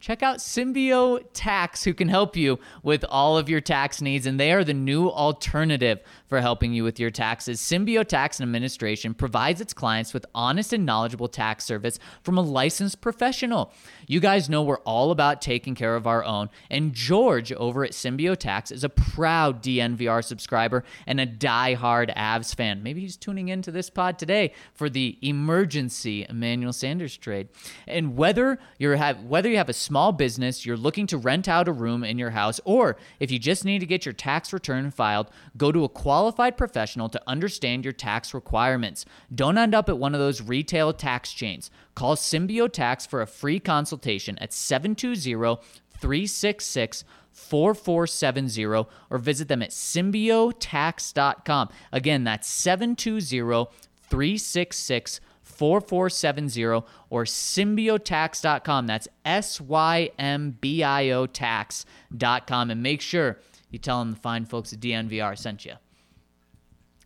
[0.00, 4.26] check out Symbio Tax, who can help you with all of your tax needs.
[4.26, 7.60] And they are the new alternative for helping you with your taxes.
[7.60, 12.42] Symbio Tax and Administration provides its clients with honest and knowledgeable tax service from a
[12.42, 13.72] licensed professional.
[14.06, 16.50] You guys know we're all about taking care of our own.
[16.70, 22.54] And George over at Symbio Tax is a proud DNVR subscriber and a die-hard Avs
[22.54, 22.82] fan.
[22.82, 27.48] Maybe he's tuning into this pod today for the emergency Emmanuel Sanders trade.
[27.86, 31.66] And whether you're have whether you have a small business, you're looking to rent out
[31.66, 34.90] a room in your house, or if you just need to get your tax return
[34.90, 39.06] filed, go to a qualified professional to understand your tax requirements.
[39.34, 41.70] Don't end up at one of those retail tax chains.
[41.94, 45.58] Call Symbio Tax for a free consultation at 720
[45.98, 51.70] 366 4470 or visit them at symbiotax.com.
[51.92, 53.70] Again, that's 720
[54.10, 55.20] 366
[55.58, 58.86] 4470 or symbiotax.com.
[58.86, 62.70] That's S Y M B I O tax.com.
[62.70, 63.38] And make sure
[63.70, 65.74] you tell them the fine folks at DNVR sent you.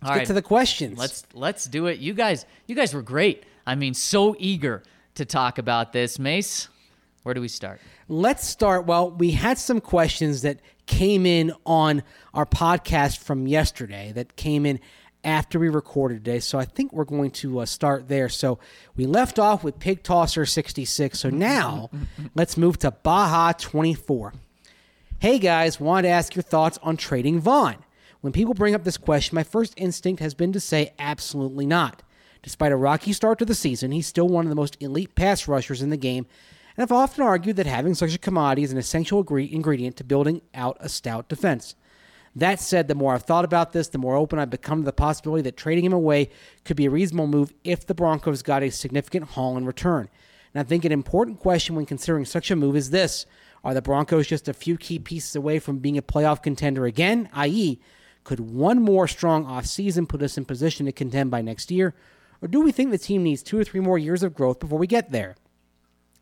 [0.05, 0.99] All Get to the questions.
[0.99, 1.99] Let's let's do it.
[1.99, 3.45] You guys you guys were great.
[3.67, 4.83] I mean, so eager
[5.15, 6.19] to talk about this.
[6.19, 6.69] Mace,
[7.23, 7.81] where do we start?
[8.09, 8.87] Let's start.
[8.87, 12.03] Well, we had some questions that came in on
[12.35, 14.81] our podcast from yesterday that came in
[15.25, 16.41] after we recorded today.
[16.41, 18.29] So I think we're going to uh, start there.
[18.29, 18.59] So
[18.97, 21.19] we left off with Pig Tosser 66.
[21.19, 21.91] So now
[22.35, 24.35] let's move to Baja 24.
[25.19, 27.77] Hey guys, wanted to ask your thoughts on trading Von.
[28.23, 32.03] When people bring up this question, my first instinct has been to say absolutely not.
[32.43, 35.47] Despite a rocky start to the season, he's still one of the most elite pass
[35.47, 36.27] rushers in the game,
[36.77, 40.43] and I've often argued that having such a commodity is an essential ingredient to building
[40.55, 41.75] out a stout defense.
[42.35, 44.93] That said, the more I've thought about this, the more open I've become to the
[44.93, 46.31] possibility that trading him away
[46.65, 50.09] could be a reasonable move if the Broncos got a significant haul in return.
[50.55, 53.27] And I think an important question when considering such a move is this
[53.65, 57.29] Are the Broncos just a few key pieces away from being a playoff contender again?
[57.35, 57.81] I.e.,
[58.25, 61.95] could one more strong offseason put us in position to contend by next year?
[62.41, 64.79] Or do we think the team needs two or three more years of growth before
[64.79, 65.37] we get there?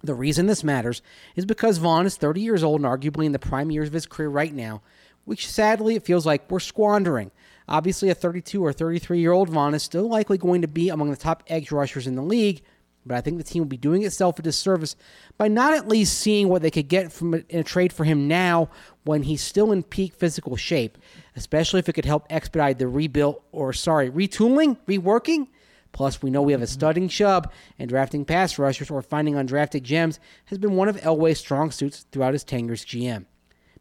[0.03, 1.03] The reason this matters
[1.37, 4.07] is because Von is 30 years old and arguably in the prime years of his
[4.07, 4.83] career right now,
[5.31, 7.31] which sadly it feels like we're squandering.
[7.68, 11.09] Obviously, a 32 or 33 year old Von is still likely going to be among
[11.09, 12.62] the top edge rushers in the league,
[13.07, 14.97] but I think the team will be doing itself a disservice
[15.39, 18.03] by not at least seeing what they could get from a, in a trade for
[18.03, 18.70] him now
[19.05, 20.99] when he's still in peak physical shape,
[21.37, 25.47] especially if it could help expedite the rebuild or sorry, retooling, reworking.
[25.93, 26.72] Plus, we know we have a mm-hmm.
[26.72, 31.39] studding Chubb, and drafting pass rushers or finding undrafted gems has been one of Elway's
[31.39, 33.26] strong suits throughout his tenure as GM.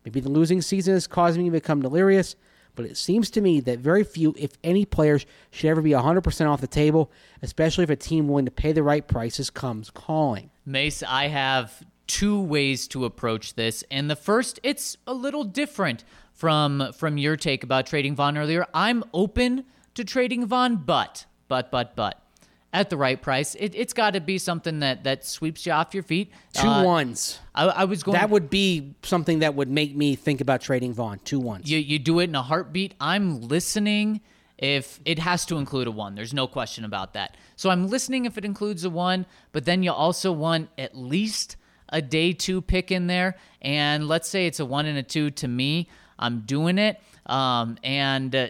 [0.06, 2.36] Maybe the losing season is causing me to become delirious,
[2.76, 6.50] but it seems to me that very few, if any, players should ever be 100%
[6.50, 10.50] off the table, especially if a team willing to pay the right prices comes calling.
[10.66, 13.84] Mace, I have two ways to approach this.
[13.92, 18.66] And the first, it's a little different from from your take about trading Von earlier.
[18.74, 22.24] I'm open to trading Von, but but but but
[22.72, 25.94] at the right price, it, has got to be something that that sweeps you off
[25.94, 26.32] your feet.
[26.54, 27.40] Two uh, ones.
[27.56, 28.18] I, I, was going.
[28.18, 31.20] That would be something that would make me think about trading Von.
[31.20, 31.70] Two ones.
[31.70, 32.94] You you do it in a heartbeat.
[33.00, 34.22] I'm listening.
[34.58, 37.38] If it has to include a one, there's no question about that.
[37.56, 41.56] So I'm listening if it includes a one, but then you also want at least
[41.88, 43.38] a day two pick in there.
[43.62, 45.88] And let's say it's a one and a two to me.
[46.18, 47.00] I'm doing it.
[47.26, 48.50] Um, and uh,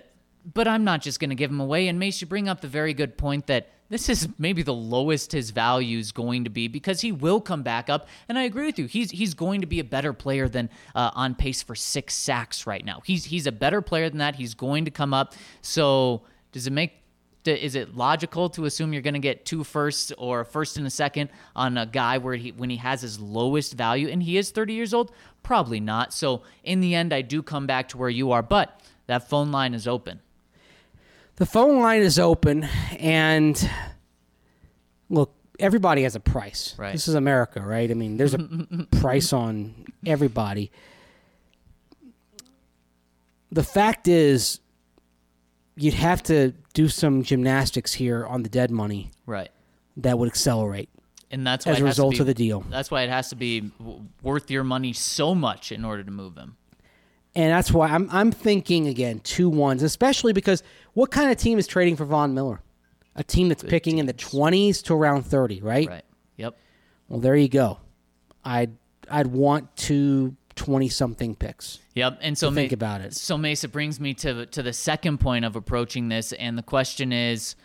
[0.53, 1.87] but I'm not just going to give him away.
[1.87, 5.31] And Mace, you bring up the very good point that this is maybe the lowest
[5.31, 8.07] his value is going to be because he will come back up.
[8.27, 8.85] And I agree with you.
[8.85, 12.67] He's he's going to be a better player than uh, on pace for six sacks
[12.67, 13.01] right now.
[13.03, 14.35] He's he's a better player than that.
[14.35, 15.33] He's going to come up.
[15.61, 16.21] So
[16.51, 16.93] does it make
[17.45, 20.85] is it logical to assume you're going to get two firsts or a first and
[20.85, 24.37] a second on a guy where he when he has his lowest value and he
[24.37, 25.11] is 30 years old?
[25.41, 26.13] Probably not.
[26.13, 29.51] So in the end, I do come back to where you are, but that phone
[29.51, 30.19] line is open.
[31.39, 32.65] The phone line is open,
[32.99, 33.69] and
[35.09, 36.75] look, everybody has a price.
[36.77, 36.91] Right.
[36.91, 37.89] This is America, right?
[37.89, 38.39] I mean, there's a
[38.99, 40.69] price on everybody.
[43.53, 44.59] The fact is,
[45.77, 49.11] you'd have to do some gymnastics here on the dead money.
[49.25, 49.49] Right.
[49.95, 50.89] That would accelerate.
[51.31, 52.65] And that's why as a result be, of the deal.
[52.69, 53.71] That's why it has to be
[54.21, 56.57] worth your money so much in order to move him.
[57.39, 60.61] And that's why I'm I'm thinking again two ones, especially because
[60.93, 62.61] what kind of team is trading for Von Miller?
[63.15, 64.01] A team that's Good picking teams.
[64.01, 65.87] in the twenties to around thirty, right?
[65.87, 66.03] Right.
[66.35, 66.57] Yep.
[67.07, 67.79] Well, there you go.
[68.43, 68.75] I'd
[69.09, 71.79] I'd want two 20 something picks.
[71.95, 72.19] Yep.
[72.21, 73.15] And so think about it.
[73.15, 77.13] So Mesa brings me to to the second point of approaching this and the question
[77.13, 77.55] is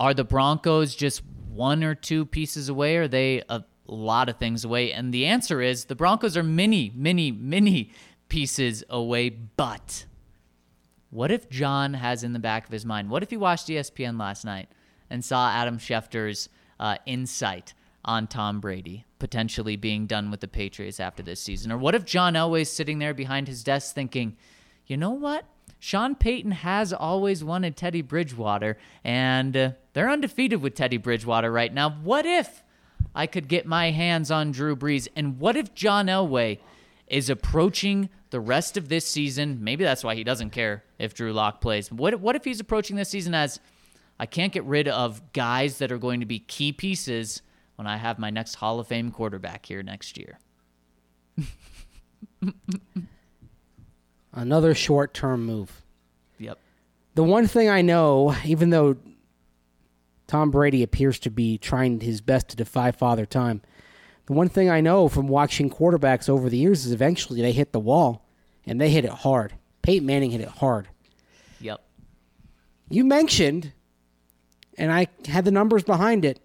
[0.00, 2.96] are the Broncos just one or two pieces away?
[2.96, 4.92] Are they a a lot of things away.
[4.92, 7.92] And the answer is the Broncos are many, many, many
[8.34, 9.28] pieces away.
[9.28, 10.06] But
[11.10, 13.08] what if John has in the back of his mind?
[13.08, 14.68] What if he watched ESPN last night
[15.08, 16.48] and saw Adam Schefter's
[16.80, 17.74] uh, insight
[18.04, 21.70] on Tom Brady potentially being done with the Patriots after this season?
[21.70, 24.36] Or what if John Elway's sitting there behind his desk thinking,
[24.84, 25.44] you know what?
[25.78, 31.72] Sean Payton has always wanted Teddy Bridgewater, and uh, they're undefeated with Teddy Bridgewater right
[31.72, 31.88] now.
[31.88, 32.64] What if
[33.14, 35.06] I could get my hands on Drew Brees?
[35.14, 36.58] And what if John Elway
[37.06, 39.62] is approaching the rest of this season?
[39.62, 41.92] Maybe that's why he doesn't care if Drew Lock plays.
[41.92, 43.60] What, what if he's approaching this season as
[44.18, 47.42] I can't get rid of guys that are going to be key pieces
[47.76, 50.38] when I have my next Hall of Fame quarterback here next year?
[54.32, 55.82] Another short term move.
[56.38, 56.58] Yep.
[57.14, 58.96] The one thing I know, even though
[60.26, 63.62] Tom Brady appears to be trying his best to defy father time,
[64.26, 67.72] the one thing I know from watching quarterbacks over the years is eventually they hit
[67.72, 68.26] the wall
[68.66, 69.52] and they hit it hard.
[69.82, 70.88] Peyton Manning hit it hard.
[71.60, 71.80] Yep.
[72.88, 73.72] You mentioned,
[74.78, 76.40] and I had the numbers behind it,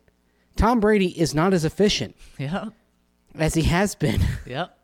[0.57, 2.73] Tom Brady is not as efficient Yep.
[3.35, 4.21] as he has been.
[4.45, 4.75] Yep.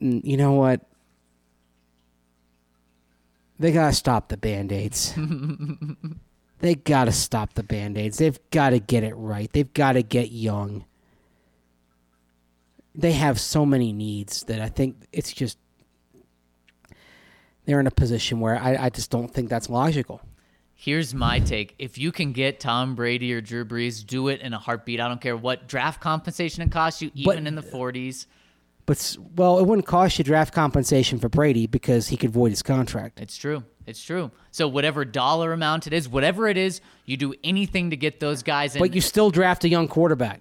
[0.00, 0.82] You know what?
[3.58, 5.14] They got to stop the band aids.
[6.64, 8.16] they got to stop the band aids.
[8.16, 9.52] They've got to get it right.
[9.52, 10.86] They've got to get young.
[12.94, 15.58] They have so many needs that I think it's just.
[17.66, 20.22] They're in a position where I, I just don't think that's logical.
[20.74, 21.74] Here's my take.
[21.78, 25.00] If you can get Tom Brady or Drew Brees, do it in a heartbeat.
[25.00, 28.26] I don't care what draft compensation it costs you, even But- in the 40s.
[28.86, 32.62] But, well, it wouldn't cost you draft compensation for Brady because he could void his
[32.62, 33.18] contract.
[33.18, 33.64] It's true.
[33.86, 34.30] It's true.
[34.50, 38.42] So whatever dollar amount it is, whatever it is, you do anything to get those
[38.42, 38.80] guys in.
[38.80, 40.40] But you still draft a young quarterback.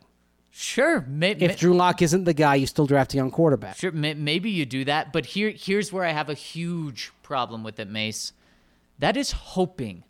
[0.50, 3.76] sure, may, If may- Drew Lock isn't the guy, you still draft a young quarterback.
[3.78, 5.12] sure, may, maybe you do that.
[5.12, 8.32] But here, here's where I have a huge problem with it, Mace.
[9.00, 10.04] That is hoping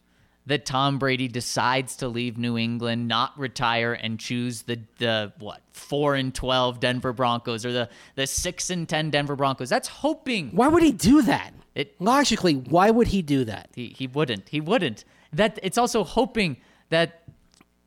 [0.45, 5.61] that Tom Brady decides to leave New England, not retire, and choose the the what
[5.71, 9.69] four and twelve Denver Broncos or the the six and ten Denver Broncos.
[9.69, 10.49] That's hoping.
[10.49, 11.53] Why would he do that?
[11.75, 13.69] It- Logically, why would he do that?
[13.75, 14.49] He he wouldn't.
[14.49, 15.05] He wouldn't.
[15.31, 16.57] That it's also hoping
[16.89, 17.23] that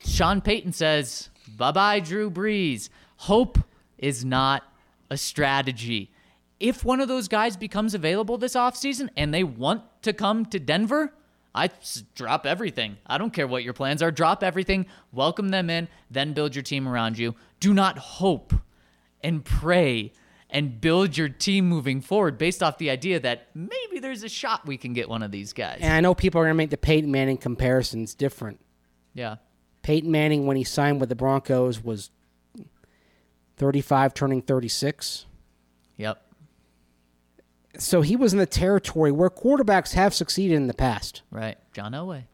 [0.05, 2.89] Sean Payton says bye bye Drew Brees.
[3.19, 3.59] Hope
[3.99, 4.63] is not
[5.11, 6.11] a strategy.
[6.59, 10.59] If one of those guys becomes available this offseason and they want to come to
[10.59, 11.13] Denver,
[11.57, 11.71] I
[12.15, 12.99] drop everything.
[13.07, 14.11] I don't care what your plans are.
[14.11, 17.35] Drop everything, welcome them in, then build your team around you.
[17.61, 18.53] Do not hope
[19.23, 20.13] and pray
[20.51, 24.67] and build your team moving forward based off the idea that maybe there's a shot
[24.67, 25.79] we can get one of these guys.
[25.81, 28.61] And I know people are going to make the Peyton Manning comparisons different.
[29.15, 29.37] Yeah.
[29.83, 32.11] Peyton Manning, when he signed with the Broncos, was
[33.57, 35.25] 35, turning 36.
[35.97, 36.23] Yep.
[37.83, 41.23] So he was in the territory where quarterbacks have succeeded in the past.
[41.31, 41.57] Right.
[41.73, 42.25] John Elway.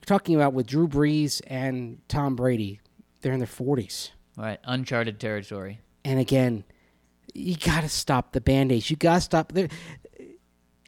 [0.00, 2.80] You're talking about with Drew Brees and Tom Brady,
[3.20, 4.10] they're in their 40s.
[4.36, 4.58] Right.
[4.64, 5.80] Uncharted territory.
[6.04, 6.64] And again,
[7.34, 8.90] you got to stop the band aids.
[8.90, 9.52] You got to stop.
[9.52, 9.68] The,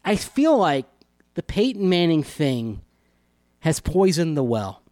[0.05, 0.87] I feel like
[1.35, 2.83] the Peyton Manning thing
[3.61, 4.83] has poisoned the well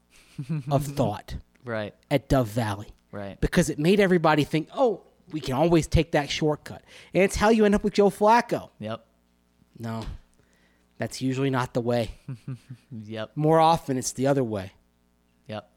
[0.70, 1.94] of thought Right.
[2.10, 3.40] at Dove Valley Right.
[3.40, 5.02] because it made everybody think, oh,
[5.32, 6.82] we can always take that shortcut.
[7.14, 8.70] And it's how you end up with Joe Flacco.
[8.78, 9.04] Yep.
[9.78, 10.04] No,
[10.98, 12.12] that's usually not the way.
[13.04, 13.32] Yep.
[13.36, 14.72] More often, it's the other way.
[15.48, 15.68] Yep.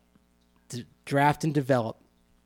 [0.69, 1.97] D- draft and develop,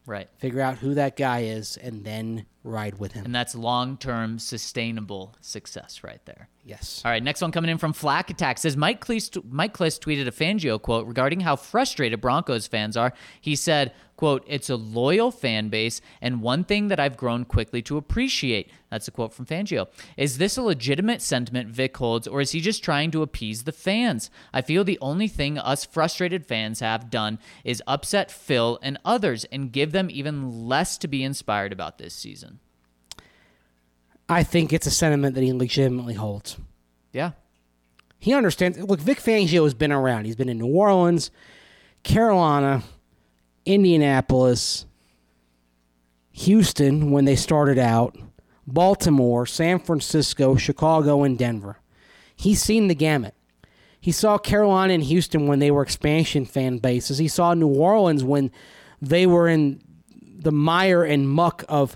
[0.06, 0.28] Right.
[0.38, 3.26] figure out who that guy is, and then ride with him.
[3.26, 6.50] And that's long term sustainable success right there.
[6.66, 7.02] yes.
[7.06, 10.28] All right, next one coming in from Flack Attack says Mike Klis, Mike Klis tweeted
[10.28, 13.14] a Fangio quote regarding how frustrated Broncos fans are.
[13.42, 13.94] He said,
[14.24, 18.70] "quote It's a loyal fan base, and one thing that I've grown quickly to appreciate."
[18.90, 19.88] That's a quote from Fangio.
[20.16, 23.74] Is this a legitimate sentiment Vic holds, or is he just trying to appease the
[23.74, 24.32] fans?
[24.54, 29.44] I feel the only thing us frustrated fans have done is upset Phil and others,
[29.52, 32.60] and give them even less to be inspired about this season.
[34.30, 36.56] I think it's a sentiment that he legitimately holds.
[37.12, 37.32] Yeah,
[38.20, 38.78] He understands.
[38.78, 40.24] Look, Vic Fangio has been around.
[40.24, 41.30] He's been in New Orleans,
[42.04, 42.84] Carolina,
[43.66, 44.86] Indianapolis,
[46.32, 48.18] Houston when they started out,
[48.66, 51.80] Baltimore, San Francisco, Chicago, and Denver.
[52.36, 53.36] He's seen the gamut.
[54.00, 57.20] He saw Carolina and Houston when they were expansion fan bases.
[57.20, 58.52] He saw New Orleans when
[59.02, 59.82] they were in
[60.20, 61.96] the mire and muck of,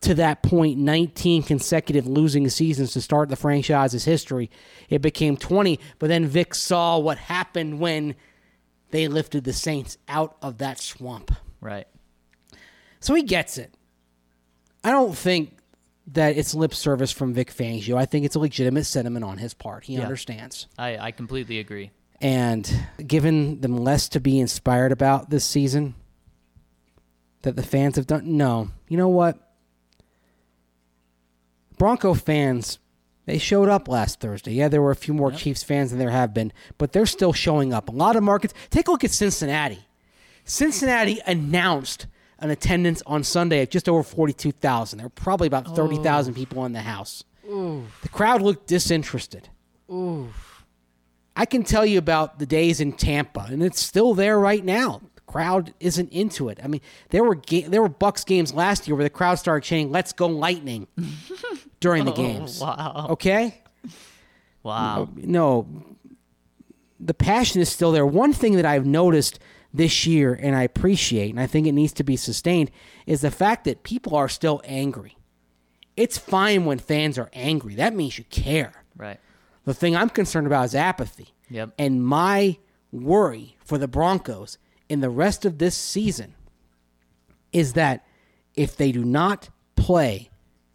[0.00, 4.50] to that point, 19 consecutive losing seasons to start the franchise's history.
[4.88, 8.16] It became 20, but then Vic saw what happened when
[8.94, 11.32] they lifted the Saints out of that swamp.
[11.60, 11.88] Right.
[13.00, 13.74] So he gets it.
[14.84, 15.58] I don't think
[16.12, 17.96] that it's lip service from Vic Fangio.
[17.96, 19.82] I think it's a legitimate sentiment on his part.
[19.82, 20.68] He understands.
[20.78, 21.90] I, I completely agree.
[22.20, 22.70] And
[23.04, 25.96] given them less to be inspired about this season
[27.42, 28.70] that the fans have done, no.
[28.88, 29.38] You know what?
[31.78, 32.78] Bronco fans,
[33.26, 34.52] they showed up last Thursday.
[34.52, 37.32] Yeah, there were a few more Chiefs fans than there have been, but they're still
[37.32, 37.88] showing up.
[37.88, 38.52] A lot of markets.
[38.70, 39.86] Take a look at Cincinnati.
[40.44, 42.06] Cincinnati announced
[42.38, 44.98] an attendance on Sunday of just over 42,000.
[44.98, 47.24] There were probably about 30,000 people in the house.
[48.02, 49.48] The crowd looked disinterested.
[51.36, 55.00] I can tell you about the days in Tampa, and it's still there right now.
[55.14, 56.58] The crowd isn't into it.
[56.62, 59.66] I mean, there were ga- there were Bucs games last year where the crowd started
[59.66, 60.86] chanting "Let's go Lightning"
[61.84, 62.60] during the oh, games.
[62.60, 63.06] Wow.
[63.10, 63.60] Okay,
[64.62, 65.10] Wow.
[65.14, 65.66] no,
[66.98, 68.06] the passion is still there.
[68.06, 69.38] One thing that I've noticed
[69.74, 72.70] this year, and I appreciate, and I think it needs to be sustained,
[73.06, 75.18] is the fact that people are still angry.
[75.96, 77.74] It's fine when fans are angry.
[77.74, 78.72] That means you care.
[78.96, 79.20] Right.
[79.64, 81.34] The thing I'm concerned about is apathy.
[81.50, 81.74] Yep.
[81.78, 82.56] And my
[82.90, 84.56] worry for the Broncos
[84.88, 86.34] in the rest of this season
[87.52, 88.06] is that
[88.54, 90.30] if they do not play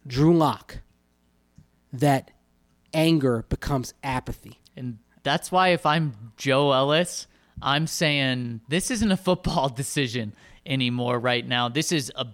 [0.06, 0.78] Drew Lock,
[1.92, 2.30] that
[2.94, 4.58] anger becomes apathy.
[4.76, 7.26] And that's why if I'm Joe Ellis,
[7.62, 10.34] I'm saying this isn't a football decision
[10.66, 11.68] anymore right now.
[11.68, 12.26] This is a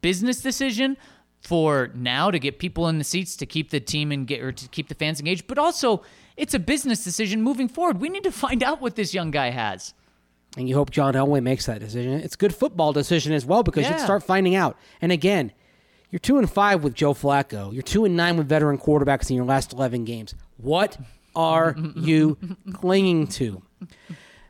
[0.00, 0.96] business decision
[1.40, 4.50] for now to get people in the seats to keep the team and get or
[4.52, 6.02] to keep the fans engaged, but also
[6.36, 8.00] it's a business decision moving forward.
[8.00, 9.92] We need to find out what this young guy has.
[10.56, 12.12] And you hope John Elway makes that decision.
[12.12, 13.96] It's a good football decision as well because you Yeah.
[13.96, 14.78] can start finding out.
[15.02, 15.52] And again,
[16.14, 17.72] you're two and five with Joe Flacco.
[17.72, 20.32] You're two and nine with veteran quarterbacks in your last eleven games.
[20.58, 20.96] What
[21.34, 22.38] are you
[22.72, 23.62] clinging to,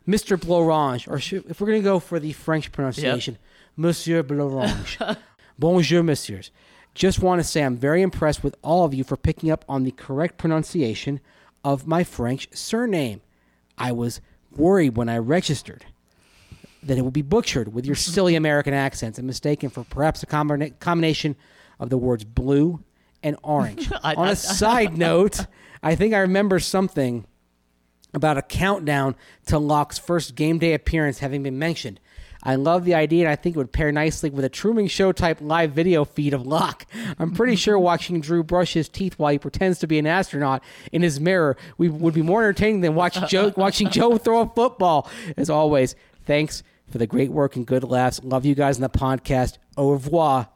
[0.04, 1.10] Mister Blorange?
[1.10, 3.38] Or should, if we're going to go for the French pronunciation,
[3.78, 5.16] Monsieur Blorange.
[5.58, 6.50] Bonjour, messieurs.
[6.92, 9.84] Just want to say I'm very impressed with all of you for picking up on
[9.84, 11.18] the correct pronunciation
[11.64, 13.22] of my French surname.
[13.78, 14.20] I was
[14.54, 15.86] worried when I registered
[16.82, 20.26] that it would be butchered with your silly American accents and mistaken for perhaps a
[20.26, 21.34] combina- combination
[21.78, 22.82] of the words blue
[23.22, 23.90] and orange.
[24.02, 25.46] I- On I- a side note,
[25.82, 27.26] I think I remember something
[28.12, 29.16] about a countdown
[29.46, 31.98] to Lock's first game day appearance having been mentioned.
[32.46, 35.12] I love the idea, and I think it would pair nicely with a Truman Show
[35.12, 36.84] type live video feed of Locke.
[37.18, 40.62] I'm pretty sure watching Drew brush his teeth while he pretends to be an astronaut
[40.92, 44.48] in his mirror we, would be more entertaining than watching Joe, watching Joe throw a
[44.50, 45.08] football.
[45.38, 45.96] As always,
[46.26, 48.20] thanks for the great work and good laughs.
[48.22, 49.56] Love you guys in the podcast.
[49.78, 50.48] Au revoir,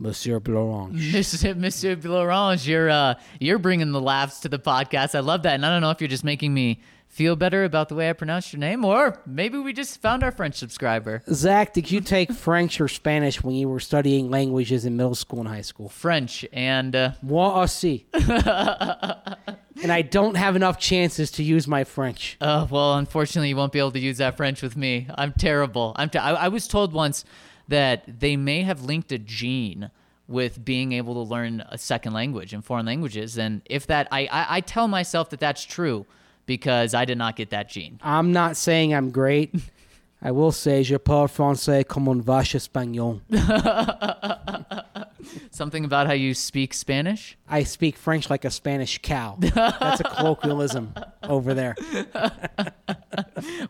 [0.00, 1.12] Monsieur Blorange.
[1.12, 5.14] Monsieur, Monsieur Blorange, you're uh, you're bringing the laughs to the podcast.
[5.14, 6.80] I love that, and I don't know if you're just making me
[7.10, 10.30] feel better about the way I pronounced your name, or maybe we just found our
[10.30, 11.22] French subscriber.
[11.30, 15.40] Zac, did you take French or Spanish when you were studying languages in middle school
[15.40, 15.88] and high school?
[15.88, 18.06] French and uh, Moi aussi.
[19.82, 22.38] and I don't have enough chances to use my French.
[22.40, 25.08] Uh, well, unfortunately, you won't be able to use that French with me.
[25.14, 25.92] I'm terrible.
[25.96, 26.08] I'm.
[26.08, 27.24] T- I, I was told once
[27.70, 29.90] that they may have linked a gene
[30.28, 34.26] with being able to learn a second language and foreign languages, and if that, I,
[34.26, 36.06] I, I tell myself that that's true
[36.46, 37.98] because I did not get that gene.
[38.02, 39.54] I'm not saying I'm great.
[40.22, 43.22] I will say, je parle français comme un vache espagnol.
[45.50, 47.38] Something about how you speak Spanish.
[47.48, 49.36] I speak French like a Spanish cow.
[49.40, 50.92] That's a colloquialism
[51.22, 51.74] over there.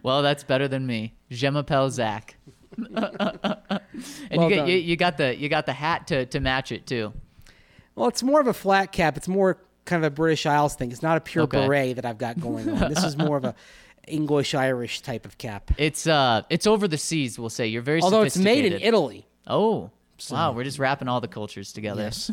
[0.02, 1.14] Well, that's better than me.
[1.30, 2.36] Je m'appelle Zac.
[2.78, 2.90] and
[4.32, 6.86] Well you, get, you, you got the you got the hat to, to match it
[6.86, 7.12] too.
[7.94, 9.16] Well, it's more of a flat cap.
[9.16, 10.92] It's more kind of a British Isles thing.
[10.92, 11.66] It's not a pure Okay.
[11.66, 12.88] beret that I've got going on.
[12.92, 13.54] This is more of a
[14.08, 15.70] English Irish type of cap.
[15.76, 17.38] It's uh it's over the seas.
[17.38, 18.80] We'll say you're very Although it's made in.
[18.80, 19.26] Italy.
[19.46, 19.90] Oh,
[20.30, 20.52] wow.
[20.52, 22.02] We're just wrapping all the cultures together.
[22.02, 22.30] Yes.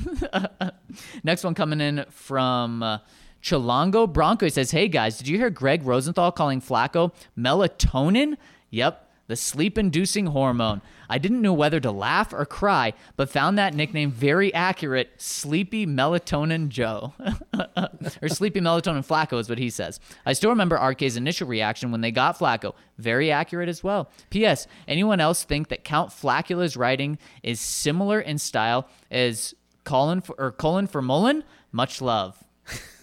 [1.23, 2.99] Next one coming in from uh,
[3.41, 4.45] Chilango Bronco.
[4.45, 8.37] He says, Hey guys, did you hear Gregg Rosenthal calling Flacco melatonin?
[8.69, 10.81] Yep, the sleep inducing hormone.
[11.09, 15.85] I didn't know whether to laugh or cry, but found that nickname very accurate Sleepy
[15.85, 17.13] Melatonin Joe.
[18.21, 19.99] or Sleepy Melatonin Flacco is what he says.
[20.25, 22.73] I still remember RK's initial reaction when they got Flacco.
[22.97, 24.09] Very accurate as well.
[24.29, 24.67] P.S.
[24.87, 29.53] Anyone else think that Count Flacula's writing is similar in style as
[29.83, 31.43] Colin for, or Colin for Mullen?
[31.71, 32.41] Much love.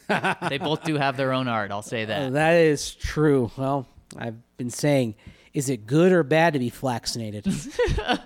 [0.48, 1.70] they both do have their own art.
[1.70, 2.32] I'll say that.
[2.32, 3.50] That is true.
[3.56, 5.14] Well, I've been saying,
[5.54, 7.44] is it good or bad to be flaxinated?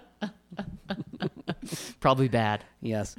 [2.00, 2.64] Probably bad.
[2.80, 3.14] yes.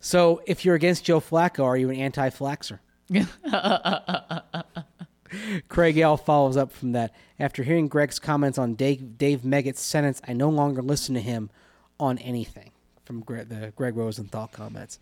[0.00, 2.80] So, if you're against Joe Flacco, are you an anti-flaxer?
[5.68, 7.14] Craig L follows up from that.
[7.38, 11.50] After hearing Gregg's comments on Dave, Dave Meggett's sentence, I no longer listen to him
[12.00, 12.72] on anything.
[13.04, 14.98] From Gre- the Gregg Rosenthal comments.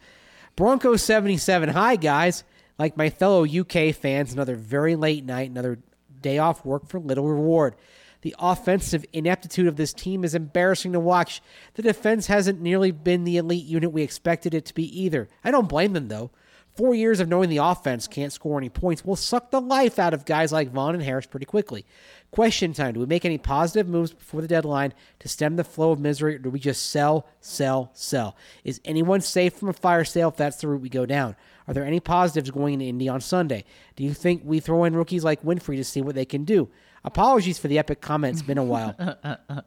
[0.54, 1.70] Bronco 77.
[1.70, 2.44] Hi, guys.
[2.78, 5.78] Like my fellow UK fans, another very late night, another
[6.20, 7.74] day off work for little reward.
[8.22, 11.40] The offensive ineptitude of this team is embarrassing to watch.
[11.74, 15.28] The defense hasn't nearly been the elite unit we expected it to be either.
[15.42, 16.30] I don't blame them, though.
[16.76, 20.14] Four years of knowing the offense can't score any points will suck the life out
[20.14, 21.84] of guys like Von and Harris pretty quickly.
[22.30, 25.90] Question time Do we make any positive moves before the deadline to stem the flow
[25.90, 28.36] of misery, or do we just sell, sell, sell?
[28.62, 31.34] Is anyone safe from a fire sale if that's the route we go down?
[31.68, 33.64] Are there any positives going into Indy on Sunday?
[33.96, 36.68] Do you think we throw in rookies like Winfree to see what they can do?
[37.04, 38.34] Apologies for the epic comment.
[38.34, 38.94] It's been a while.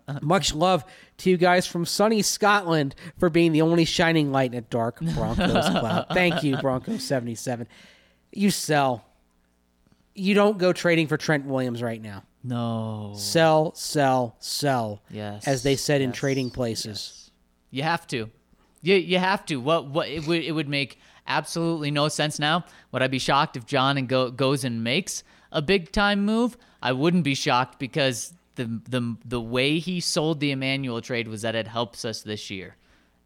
[0.22, 0.86] Much love
[1.18, 5.00] to you guys from sunny Scotland for being the only shining light in a dark
[5.00, 6.08] Broncos cloud.
[6.14, 7.66] Thank you, Bronco77.
[8.32, 9.06] You sell.
[10.14, 12.24] You don't go trading for Trent Williams right now.
[12.44, 13.14] No.
[13.18, 15.02] Sell, sell, sell.
[15.10, 17.32] Yes, As they said in trading places.
[17.72, 18.30] You have to.
[18.82, 19.56] You you have to.
[19.60, 22.66] What what it would it would make absolutely no sense now.
[22.92, 26.58] Would I be shocked if John and go, goes and makes a big time move?
[26.82, 31.42] I wouldn't be shocked because the the the way he sold the Emmanuel trade was
[31.42, 32.76] that it helps us this year.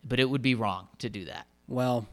[0.04, 1.48] But it would be wrong to do that.
[1.68, 2.08] Well,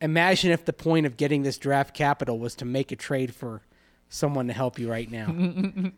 [0.00, 3.62] imagine if the point of getting this draft capital was to make a trade for
[4.08, 5.28] someone to help you right now.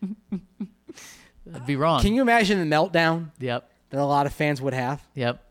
[1.46, 2.00] It'd be wrong.
[2.02, 3.68] Can you imagine the meltdown yep.
[3.90, 5.02] that a lot of fans would have?
[5.14, 5.42] Yep.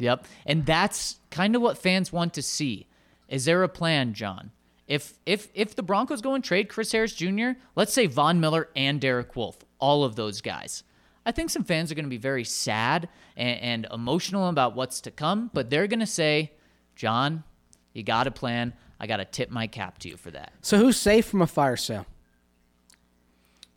[0.00, 0.26] Yep.
[0.46, 2.86] And that's kind of what fans want to see.
[3.28, 4.50] Is there a plan, John?
[4.86, 8.68] If if if the Broncos go and trade Chris Harris Jr., let's say Von Miller
[8.74, 10.82] and Derek Wolfe, all of those guys.
[11.24, 15.00] I think some fans are going to be very sad and, and emotional about what's
[15.02, 16.52] to come, but they're going to say,
[16.96, 17.44] John,
[17.92, 18.72] you got a plan.
[18.98, 20.52] I got to tip my cap to you for that.
[20.62, 22.06] So who's safe from a fire sale?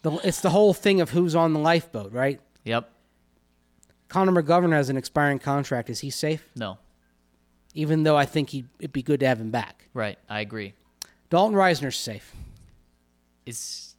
[0.01, 2.41] The, it's the whole thing of who's on the lifeboat, right?
[2.65, 2.91] Yep.
[4.13, 5.89] Connor McGovern has an expiring contract.
[5.89, 6.47] Is he safe?
[6.55, 6.77] No.
[7.73, 9.87] Even though I think he'd, it'd be good to have him back.
[9.95, 10.19] Right.
[10.29, 10.75] I agree.
[11.31, 12.31] Dalton Risner's safe.
[13.47, 13.95] Is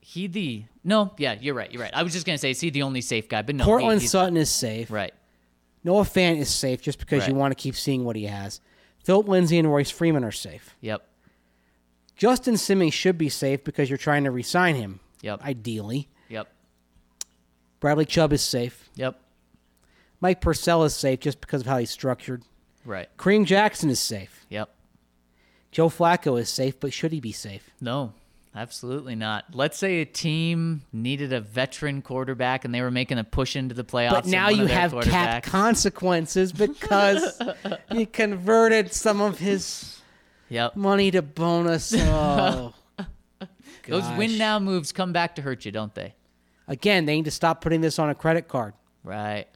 [0.00, 0.64] he the.
[0.82, 1.70] No, yeah, you're right.
[1.70, 1.92] You're right.
[1.92, 3.42] I was just going to say, is he the only safe guy?
[3.42, 3.76] But no.
[3.98, 4.90] he- Sutton is safe.
[4.90, 5.12] Right.
[5.84, 8.62] Noah Fant is safe just because you want to keep seeing what he has.
[9.04, 10.74] Philip Lindsay and Royce Freeman are safe.
[10.80, 11.06] Yep.
[12.16, 15.00] Justin Simmons should be safe because you're trying to re-sign him.
[15.20, 15.44] Yep.
[15.44, 16.08] Ideally.
[16.30, 16.48] Yep.
[17.80, 18.88] Bradley Chubb is safe.
[18.96, 19.20] Yep.
[20.20, 22.42] Mike Purcell is safe just because of how he's structured.
[22.84, 23.08] Right.
[23.18, 24.44] Kareem Jackson is safe.
[24.48, 24.70] Yep.
[25.70, 27.70] Joe Flacco is safe, but should he be safe?
[27.80, 28.14] No,
[28.54, 29.44] absolutely not.
[29.52, 33.74] Let's say a team needed a veteran quarterback and they were making a push into
[33.74, 34.10] the playoffs.
[34.12, 37.40] But now you have cap consequences because
[37.92, 39.94] he converted some of his
[40.50, 40.76] Yep.
[40.76, 41.94] money to bonus.
[42.10, 42.74] Oh,
[43.86, 46.14] Those win now moves come back to hurt you, don't they?
[46.66, 48.74] Again, they need to stop putting this on a credit card.
[49.02, 49.46] Right.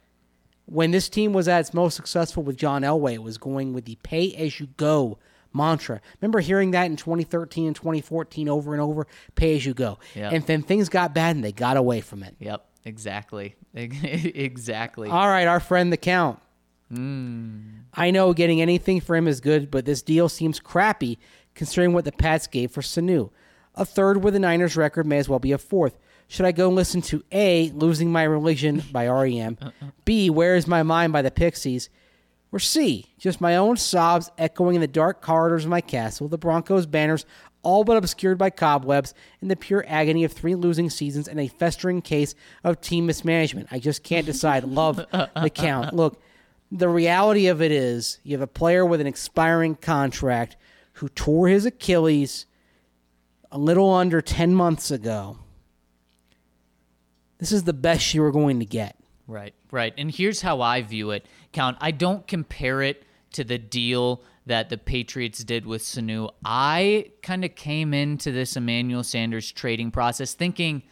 [0.65, 3.85] When this team was at its most successful with John Elway, it was going with
[3.85, 5.19] the pay as you go
[5.53, 6.01] mantra.
[6.21, 9.07] Remember hearing that in 2013 and 2014 over and over?
[9.35, 9.99] Pay as you go.
[10.15, 10.29] Yeah.
[10.31, 12.35] And then things got bad and they got away from it.
[12.39, 12.65] Yep.
[12.85, 13.55] Exactly.
[13.73, 15.09] exactly.
[15.09, 16.39] All right, our friend the Count.
[16.89, 17.61] Hmm.
[17.93, 21.17] I know getting anything for him is good, but this deal seems crappy
[21.55, 23.29] considering what the Pats gave for Sanu.
[23.75, 25.97] A third with the Niners record may as well be a fourth.
[26.27, 29.85] Should I go listen to A, Losing My Religion by REM, uh, uh.
[30.05, 31.89] B, Where Is My Mind by the Pixies,
[32.51, 36.37] or C, just my own sobs echoing in the dark corridors of my castle, the
[36.37, 37.25] Broncos banners
[37.63, 41.47] all but obscured by cobwebs, and the pure agony of three losing seasons and a
[41.47, 43.69] festering case of team mismanagement.
[43.71, 44.65] I just can't decide.
[44.65, 45.93] Love the count.
[45.95, 46.21] Look,
[46.71, 50.57] the reality of it is you have a player with an expiring contract
[50.93, 52.45] who tore his Achilles
[53.51, 55.37] a little under 10 months ago.
[57.43, 58.95] This is the best you were going to get.
[59.27, 59.93] Right, right.
[59.97, 61.75] And here's how I view it, Count.
[61.81, 63.03] I don't compare it
[63.33, 66.29] to the deal that the Patriots did with Sanu.
[66.45, 70.83] I kind of came into this Emmanuel Sanders trading process thinking,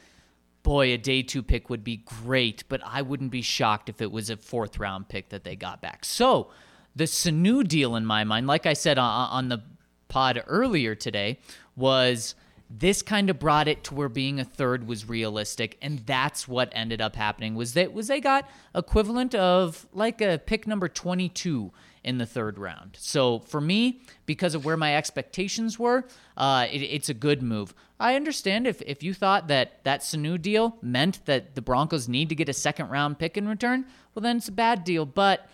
[0.61, 4.11] boy, a day two pick would be great, but I wouldn't be shocked if it
[4.11, 6.03] was a fourth round pick that they got back.
[6.03, 6.49] So
[6.93, 9.63] the Sanu deal, in my mind, like I said on, on the
[10.09, 11.39] pod earlier today,
[11.77, 12.35] was
[12.77, 16.69] this kind of brought it to where being a third was realistic and that's what
[16.71, 21.71] ended up happening was that was they got equivalent of like a pick number 22
[22.03, 22.97] in the third round.
[22.99, 26.05] So for me because of where my expectations were
[26.37, 27.73] uh, it, it's a good move.
[27.99, 32.29] I understand if, if you thought that that sanu deal meant that the broncos need
[32.29, 33.85] to get a second round pick in return
[34.15, 35.49] well then it's a bad deal but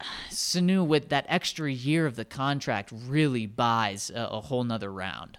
[0.30, 5.38] sanu with that extra year of the contract really buys a, a whole nother round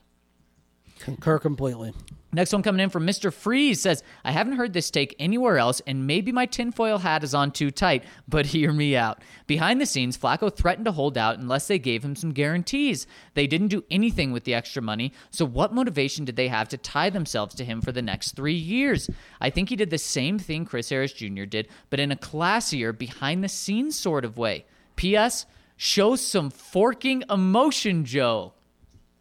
[1.02, 1.94] Concur completely.
[2.34, 3.34] Next one coming in from Mr.
[3.34, 7.34] Freeze says, I haven't heard this take anywhere else, and maybe my tinfoil hat is
[7.34, 9.22] on too tight, but hear me out.
[9.48, 13.06] Behind the scenes, Flacco threatened to hold out unless they gave him some guarantees.
[13.34, 16.78] They didn't do anything with the extra money, so what motivation did they have to
[16.78, 19.10] tie themselves to him for the next three years?
[19.42, 21.44] I think he did the same thing Chris Harris Jr.
[21.44, 24.66] did, but in a classier, behind the scenes sort of way.
[24.96, 25.48] P.S.
[25.76, 28.54] Show some forking emotion, Joe.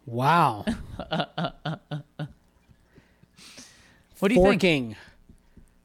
[0.05, 0.65] Wow.
[4.21, 4.61] What do you think?
[4.61, 4.95] Forking.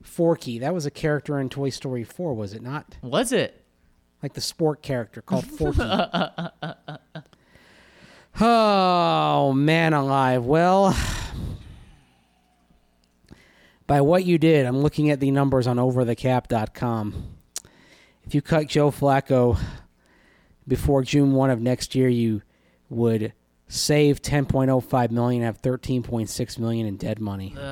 [0.03, 0.59] Forky.
[0.59, 2.99] That was a character in Toy Story 4, was it not?
[3.01, 3.65] Was it?
[4.23, 5.81] Like the sport character called Forky.
[8.39, 10.45] oh, man alive.
[10.45, 10.95] Well,
[13.87, 17.25] by what you did, I'm looking at the numbers on overthecap.com.
[18.27, 19.59] If you cut Joe Flacco
[20.69, 22.43] before June 1 of next year, you
[22.91, 23.33] would
[23.69, 27.55] save 10.05 million, have 13.6 million in dead money.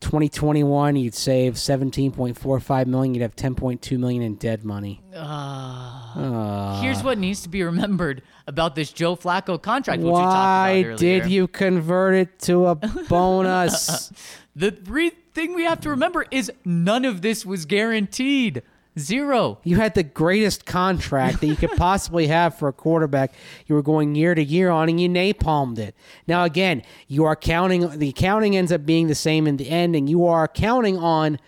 [0.00, 5.02] 2021, you'd save 17.45 million, you'd have 10.2 million in dead money.
[5.14, 6.12] Ah.
[6.16, 6.80] Ah.
[6.80, 10.68] Here's what needs to be remembered about this Joe Flacco contract, which we talked Why
[10.70, 10.96] about earlier.
[10.96, 12.74] did you convert it to a
[13.08, 14.12] bonus?
[14.54, 18.62] The re- thing we have to remember is none of this was guaranteed.
[18.98, 19.58] Zero.
[19.64, 23.32] you had the greatest contract that you could possibly have for a quarterback.
[23.66, 25.94] You were going year to year on, and you napalmed it.
[26.26, 27.98] Now, again, you are counting.
[27.98, 31.38] The accounting ends up being the same in the end, and you are counting on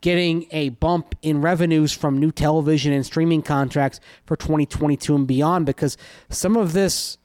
[0.00, 5.66] getting a bump in revenues from new television and streaming contracts for 2022 and beyond
[5.66, 5.96] because
[6.28, 7.18] some of this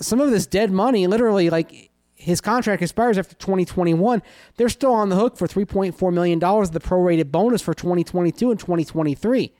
[0.00, 1.89] some of this dead money literally like
[2.20, 4.22] his contract expires after 2021
[4.56, 8.50] they're still on the hook for 3.4 million dollars of the prorated bonus for 2022
[8.50, 9.52] and 2023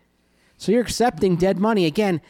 [0.57, 2.21] so you're accepting dead money again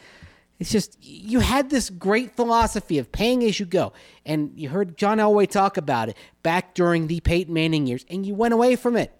[0.57, 3.91] it's just you had this great philosophy of paying as you go
[4.25, 8.25] and you heard John Elway talk about it back during the Peyton Manning years and
[8.25, 9.11] you went away from it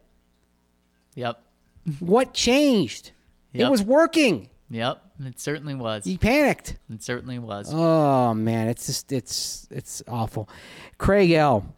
[1.15, 1.41] Yep.
[1.99, 3.11] what changed?
[3.53, 4.49] It was working.
[4.69, 5.03] Yep.
[5.23, 6.03] It certainly was.
[6.05, 6.77] He panicked.
[6.89, 7.71] It certainly was.
[7.73, 10.49] Oh man, it's just it's it's awful.
[10.97, 11.75] Craig L.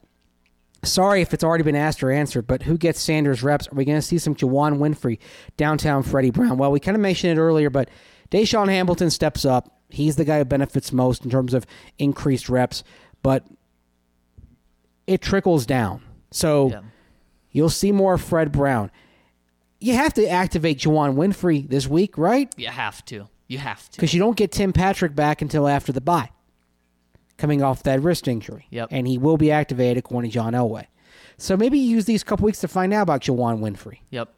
[0.83, 3.67] Sorry if it's already been asked or answered, but who gets Sanders reps?
[3.69, 5.17] Are we going to see some Juwann Winfree,
[5.55, 6.57] downtown Freddie Brown?
[6.57, 7.89] Well, we kind of mentioned it earlier, but
[8.31, 9.79] DaeSean Hamilton steps up.
[9.89, 11.65] He's the guy who benefits most in terms of
[11.99, 12.83] increased reps,
[13.21, 13.45] but
[15.07, 16.01] it trickles down.
[16.31, 16.81] So Yeah.
[17.51, 18.91] you'll see more Fred Brown.
[19.79, 22.51] You have to activate Juwann Winfree this week, right?
[22.57, 23.27] You have to.
[23.47, 23.97] You have to.
[23.97, 26.29] because you don't get Tim Patrick back until after the bye,
[27.37, 28.67] coming off that wrist injury.
[28.71, 28.89] Yep.
[28.91, 30.87] And he will be activated according to John Elway.
[31.37, 33.99] So maybe use these couple weeks to find out about Juwann Winfree.
[34.11, 34.29] Yep.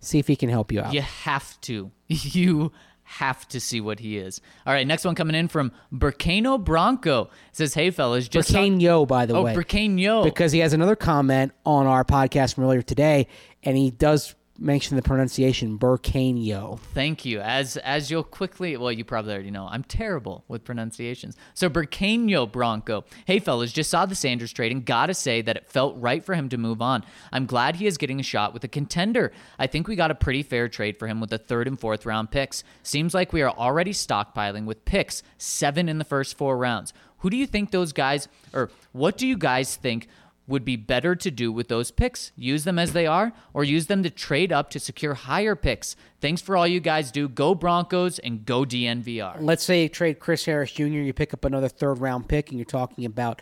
[0.00, 0.92] See if he can help you out.
[0.94, 1.90] You have to.
[2.08, 2.72] You
[3.06, 4.40] have to see what he is.
[4.66, 7.24] All right, next one coming in from Burkano Bronco.
[7.24, 9.54] It says, Hey fellas, just Yo, by the Oh, way.
[9.54, 10.24] Burkane Yo.
[10.24, 13.26] Because he has another comment on our podcast from earlier today,
[13.62, 16.44] and he does mention the pronunciation Burkane
[16.92, 17.40] Thank you.
[17.40, 21.36] As as you'll quickly, well, you probably already know, I'm terrible with pronunciations.
[21.54, 23.04] So Burkano Bronco.
[23.26, 26.34] Hey fellas, just saw the Sanders trade and gotta say that it felt right for
[26.34, 27.04] him to move on.
[27.32, 29.32] I'm glad he is getting a shot with a contender.
[29.58, 32.06] I think we got a pretty fair trade for him with the third and fourth
[32.06, 32.62] round picks.
[32.82, 36.92] Seems like we are already stockpiling with picks, seven in the first four rounds.
[37.18, 40.08] Who do you think those guys, or what do you guys think
[40.46, 42.32] would be better to do with those picks?
[42.36, 45.96] Use them as they are or use them to trade up to secure higher picks?
[46.20, 47.28] Thanks for all you guys do.
[47.28, 49.36] Go Broncos and go DNVR.
[49.40, 52.58] let's say you trade Chris Harris Jr., you pick up another third round pick, and
[52.58, 53.40] you're talking about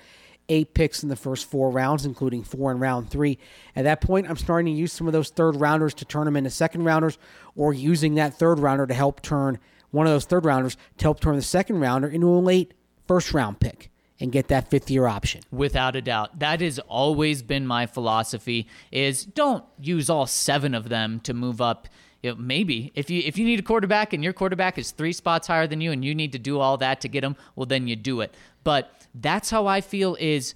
[0.48, 3.38] eight picks in the first four rounds, including four in round three.
[3.74, 6.36] At that point, I'm starting to use some of those third rounders to turn them
[6.36, 7.18] into second rounders,
[7.56, 9.58] or using that third rounder to help turn
[9.90, 12.74] one of those third rounders to help turn the second rounder into a late
[13.06, 13.91] first round pick
[14.22, 15.42] and get that fifth year option.
[15.50, 16.38] Without a doubt.
[16.38, 21.60] That has always been my philosophy is don't use all seven of them to move
[21.60, 21.88] up.
[22.22, 25.12] You know, maybe if you if you need a quarterback and your quarterback is three
[25.12, 27.66] spots higher than you and you need to do all that to get him, well
[27.66, 28.32] then you do it.
[28.62, 30.54] But that's how I feel is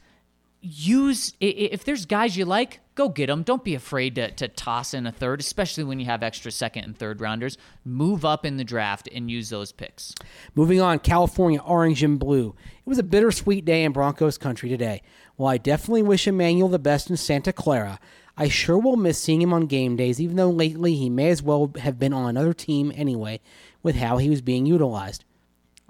[0.61, 3.43] use if there's guys you like, go get them.
[3.43, 6.85] Don't be afraid to, to toss in a third, especially when you have extra second
[6.85, 7.57] and third rounders.
[7.85, 10.15] Move up in the draft and use those picks.
[10.55, 12.55] Moving on, California orange and blue.
[12.78, 15.03] It was a bittersweet day in Broncos country today.
[15.37, 18.01] While I definitely wish Emmanuel the best in Santa Clara,
[18.37, 21.43] I sure will miss seeing him on game days, even though lately he may as
[21.43, 23.41] well have been on another team anyway,
[23.83, 25.24] with how he was being utilized.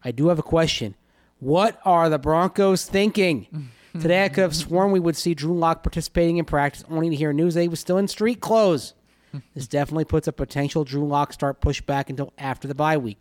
[0.05, 0.95] I do have a question.
[1.39, 3.71] What are the Broncos thinking?
[4.01, 7.16] Today I could have sworn we would see Drew Lock participating in practice, only to
[7.16, 8.94] hear news that he was still in street clothes.
[9.55, 13.20] This definitely puts a potential Drew Lock start pushed back until after the bye week.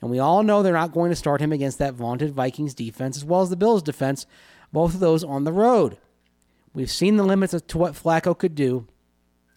[0.00, 3.16] And we all know they're not going to start him against that vaunted Vikings defense
[3.16, 4.26] as well as the Bills defense,
[4.72, 5.98] both of those on the road.
[6.74, 8.86] We've seen the limits of to what Flacco could do.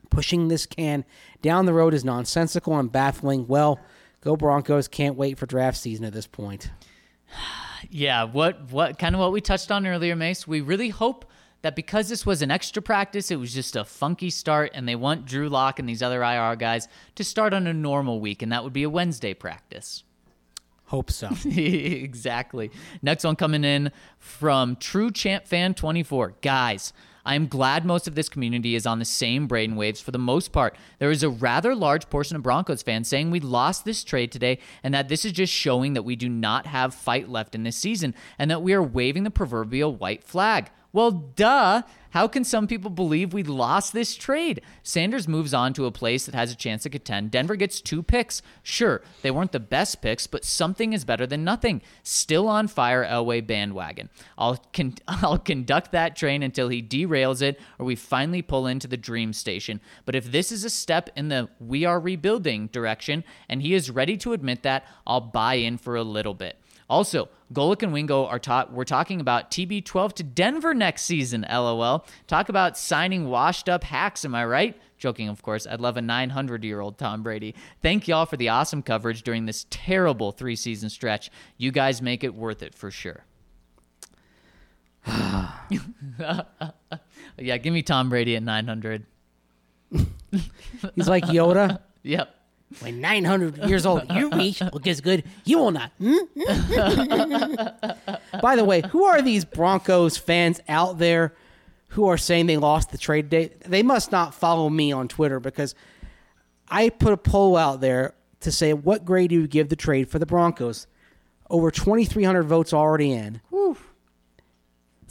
[0.09, 1.05] Pushing this can
[1.41, 3.47] down the road is nonsensical and baffling.
[3.47, 3.79] Well,
[4.21, 4.87] go Broncos.
[4.87, 6.71] Can't wait for draft season at this point.
[7.89, 10.47] Yeah, what what kind of what we touched on earlier, Mace.
[10.47, 11.25] We really hope
[11.61, 14.95] that because this was an extra practice, it was just a funky start, and they
[14.95, 18.51] want Drew Lock and these other IR guys to start on a normal week, and
[18.51, 20.03] that would be a Wednesday practice.
[20.85, 21.29] Hope so.
[21.45, 22.71] exactly.
[23.01, 26.35] Next one coming in from True Champ Fan 24.
[26.41, 26.91] Guys,
[27.25, 30.51] I am glad most of this community is on the same brainwaves for the most
[30.51, 30.75] part.
[30.99, 34.59] There is a rather large portion of Broncos fans saying we lost this trade today
[34.83, 37.77] and that this is just showing that we do not have fight left in this
[37.77, 40.71] season and that we are waving the proverbial white flag.
[40.93, 41.83] Well, duh.
[42.11, 44.61] How can some people believe we lost this trade?
[44.83, 47.31] Sanders moves on to a place that has a chance to contend.
[47.31, 48.41] Denver gets two picks.
[48.63, 51.81] Sure, they weren't the best picks, but something is better than nothing.
[52.03, 54.09] Still on fire Elway bandwagon.
[54.37, 58.87] I'll con- I'll conduct that train until he derails it or we finally pull into
[58.87, 59.79] the dream station.
[60.03, 63.89] But if this is a step in the we are rebuilding direction and he is
[63.89, 66.57] ready to admit that, I'll buy in for a little bit.
[66.91, 68.73] Also, Golic and Wingo are taught.
[68.73, 71.45] We're talking about TB12 to Denver next season.
[71.49, 72.05] LOL.
[72.27, 74.25] Talk about signing washed up hacks.
[74.25, 74.77] Am I right?
[74.97, 75.65] Joking, of course.
[75.65, 77.55] I'd love a 900 year old Tom Brady.
[77.81, 81.31] Thank y'all for the awesome coverage during this terrible three season stretch.
[81.55, 83.23] You guys make it worth it for sure.
[85.07, 85.47] yeah,
[87.37, 89.05] give me Tom Brady at 900.
[90.95, 91.79] He's like Yoda.
[92.03, 92.35] Yep.
[92.79, 95.23] When 900 years old, you reach look as good.
[95.43, 95.91] You will not.
[95.99, 96.17] Hmm?
[98.41, 101.33] By the way, who are these Broncos fans out there
[101.89, 103.61] who are saying they lost the trade date?
[103.61, 105.75] They must not follow me on Twitter because
[106.69, 110.09] I put a poll out there to say what grade do you give the trade
[110.09, 110.87] for the Broncos?
[111.49, 113.41] Over 2,300 votes already in.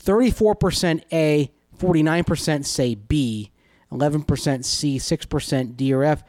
[0.02, 3.50] 34% A, 49% say B,
[3.92, 6.24] 11% C, 6% D or F.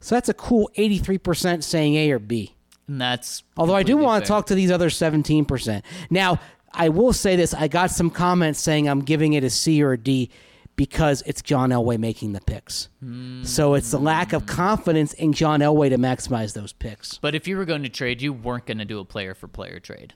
[0.00, 2.54] So that's a cool 83% saying A or B.
[2.88, 3.42] And that's.
[3.56, 5.82] Although I do want to talk to these other 17%.
[6.10, 6.38] Now,
[6.72, 9.92] I will say this I got some comments saying I'm giving it a C or
[9.92, 10.30] a D
[10.76, 12.90] because it's John Elway making the picks.
[13.00, 13.42] Hmm.
[13.44, 17.16] So it's the lack of confidence in John Elway to maximize those picks.
[17.18, 19.48] But if you were going to trade, you weren't going to do a player for
[19.48, 20.12] player trade.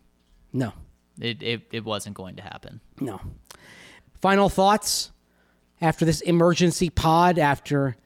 [0.53, 0.75] No,
[1.19, 2.81] It, it, it wasn't going to happen.
[3.01, 3.21] no.
[4.21, 5.13] Final thoughts
[5.81, 7.97] after this emergency pod, after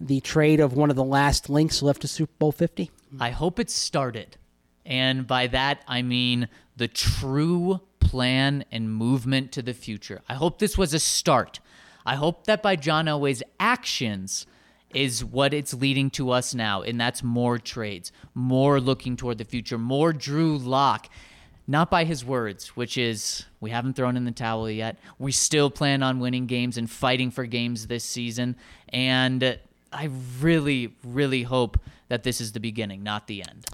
[0.00, 2.90] the trade of one of the last links left to Super Bowl 50?
[3.18, 4.36] I hope it started.
[4.86, 10.22] And by that, I mean the true plan and movement to the future.
[10.28, 11.60] I hope this was a start.
[12.06, 14.46] I hope that by John Elway's actions
[14.94, 16.82] is what it's leading to us now.
[16.82, 21.08] And that's more trades, more looking toward the future, more Drew Lock.
[21.68, 24.98] Not by his words, which is we haven't thrown in the towel yet.
[25.20, 28.56] We still plan on winning games and fighting for games this season.
[28.88, 29.56] And
[29.92, 30.10] I
[30.40, 33.66] really, really hope that this is the beginning, not the end.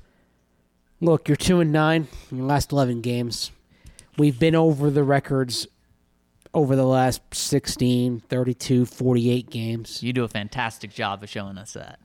[1.01, 3.51] Look, you're 2 and 9 in your last 11 games.
[4.17, 5.67] We've been over the records
[6.55, 10.03] over the last 16, 32, 48 games.
[10.03, 11.99] You do a fantastic job of showing us that.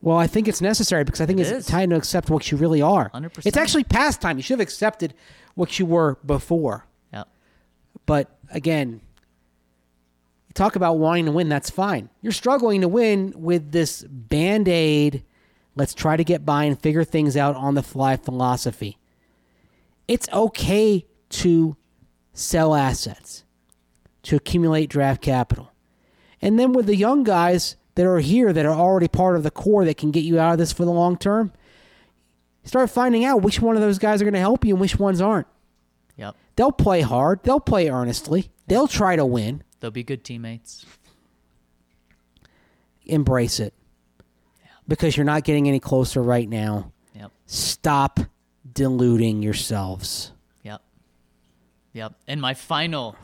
[0.00, 1.66] Well, I think it's necessary because I think It it's is.
[1.66, 3.10] time to accept what you really are.
[3.10, 3.44] 100%.
[3.46, 4.36] It's actually past time.
[4.36, 5.12] You should have accepted
[5.56, 6.86] what you were before.
[7.12, 7.28] Yep.
[8.06, 9.00] But again,
[10.50, 12.10] you talk about wanting to win, that's fine.
[12.22, 15.22] You're struggling to win with this band aid,
[15.76, 18.98] let's try to get by and figure things out on the fly philosophy.
[20.08, 21.76] It's okay to
[22.32, 23.44] sell assets,
[24.24, 25.70] to accumulate draft capital.
[26.42, 29.52] And then with the young guys that are here that are already part of the
[29.52, 31.52] core that can get you out of this for the long term,
[32.64, 34.98] start finding out which one of those guys are going to help you and which
[34.98, 35.46] ones aren't.
[36.16, 36.34] Yep.
[36.56, 37.38] They'll play hard.
[37.44, 38.50] They'll play earnestly.
[38.66, 39.62] They'll try to win.
[39.80, 40.86] They'll be good teammates.
[43.06, 43.74] Embrace it.
[44.86, 46.92] Because you're not getting any closer right now.
[47.14, 47.32] Yep.
[47.46, 48.20] Stop
[48.72, 50.32] deluding yourselves.
[50.62, 50.82] Yep.
[51.94, 52.14] Yep.
[52.28, 53.16] And my final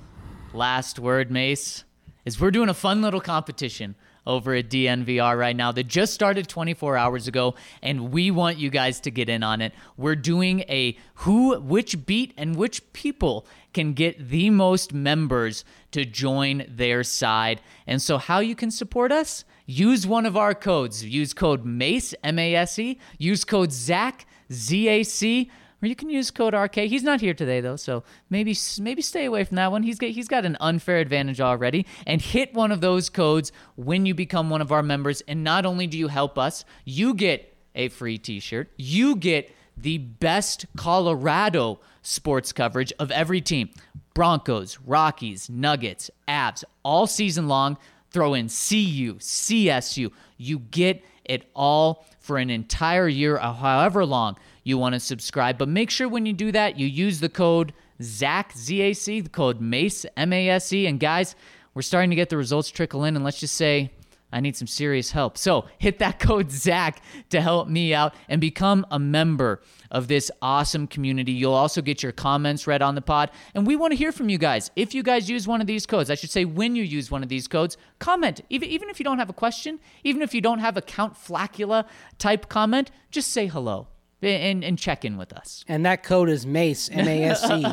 [0.53, 1.85] last word, Mace,
[2.25, 3.95] is we're doing a fun little competition
[4.27, 8.71] over at DNVR right now that just started 24 hours ago, and we want you
[8.71, 9.73] guys to get in on it.
[9.97, 15.65] We're doing a who, which beat, and which people can get the most members
[15.97, 17.63] to join their side.
[17.87, 19.45] And so, how you can support us?
[19.65, 21.03] Use one of our codes.
[21.03, 23.01] Use code MACE, M A S E.
[23.19, 25.51] Use code ZAC, Z A C
[25.83, 26.75] or you can use code RK.
[26.75, 29.83] He's not here today though, so maybe maybe stay away from that one.
[29.83, 31.87] He's got he's got an unfair advantage already.
[32.07, 35.21] And hit one of those codes when you become one of our members.
[35.23, 38.71] And not only do you help us, you get a free T-shirt.
[38.77, 43.69] You get the best Colorado sports coverage of every team.
[44.17, 47.77] Broncos, Rockies, Nuggets, Avs, all season long.
[48.11, 50.11] Throw in CU, CSU.
[50.39, 55.59] You get it all for an entire year, however long you want to subscribe.
[55.59, 59.61] But make sure when you do that, you use the code ZAC, Z-A-C, the code
[59.61, 60.87] MACE, M-A-S-E.
[60.87, 61.37] And guys,
[61.75, 63.17] we're starting to get the results trickle in.
[63.17, 63.91] And let's just say
[64.33, 65.37] I need some serious help.
[65.37, 69.61] So hit that code ZAC to help me out and become a member
[69.91, 71.33] of this awesome community.
[71.33, 73.31] You'll also get your comments read on the pod.
[73.55, 74.71] And we want to hear from you guys.
[74.77, 77.23] If you guys use one of these codes, I should say when you use one
[77.23, 78.41] of these codes, comment.
[78.51, 81.15] Even, even if you don't have a question, even if you don't have a Count
[81.15, 81.87] Flacula
[82.19, 83.89] type comment, just say hello.
[84.23, 85.63] And, and check in with us.
[85.69, 87.67] And that code is MACE, M A S C.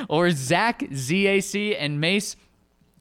[0.08, 2.36] or Zac, Z A C, and Mace.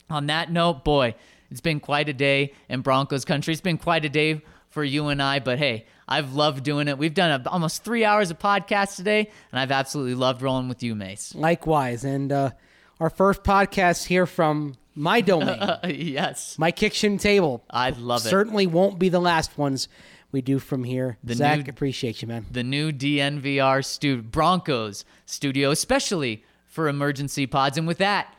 [0.10, 1.16] On that note, boy,
[1.52, 3.54] it's been quite a day in Broncos country.
[3.54, 6.98] It's been quite a day for you and I, but hey, I've loved doing it.
[6.98, 10.84] We've done a, almost three hours of podcast today, and I've absolutely loved rolling with
[10.84, 11.34] you, Mace.
[11.36, 12.04] Likewise.
[12.04, 12.52] And uh,
[13.00, 17.64] our first podcast here from my domain, yes, my kitchen table.
[17.70, 18.30] I love it.
[18.30, 19.88] Certainly won't be the last ones
[20.32, 21.18] we do from here.
[21.24, 22.46] The Zach, new- appreciate you, man.
[22.52, 27.78] the new DNVR stu- Broncos studio, especially for emergency pods.
[27.78, 28.34] And with that,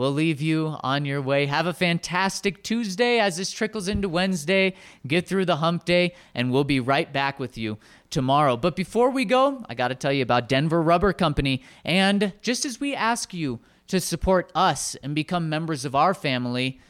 [0.00, 1.44] we'll leave you on your way.
[1.44, 4.72] Have a fantastic Tuesday as this trickles into Wednesday.
[5.06, 7.76] Get through the hump day, and we'll be right back with you
[8.08, 8.56] tomorrow.
[8.56, 11.62] But before we go, I got to tell you about Denver Rubber Company.
[11.84, 16.80] And just as we ask you to support us and become members of our family,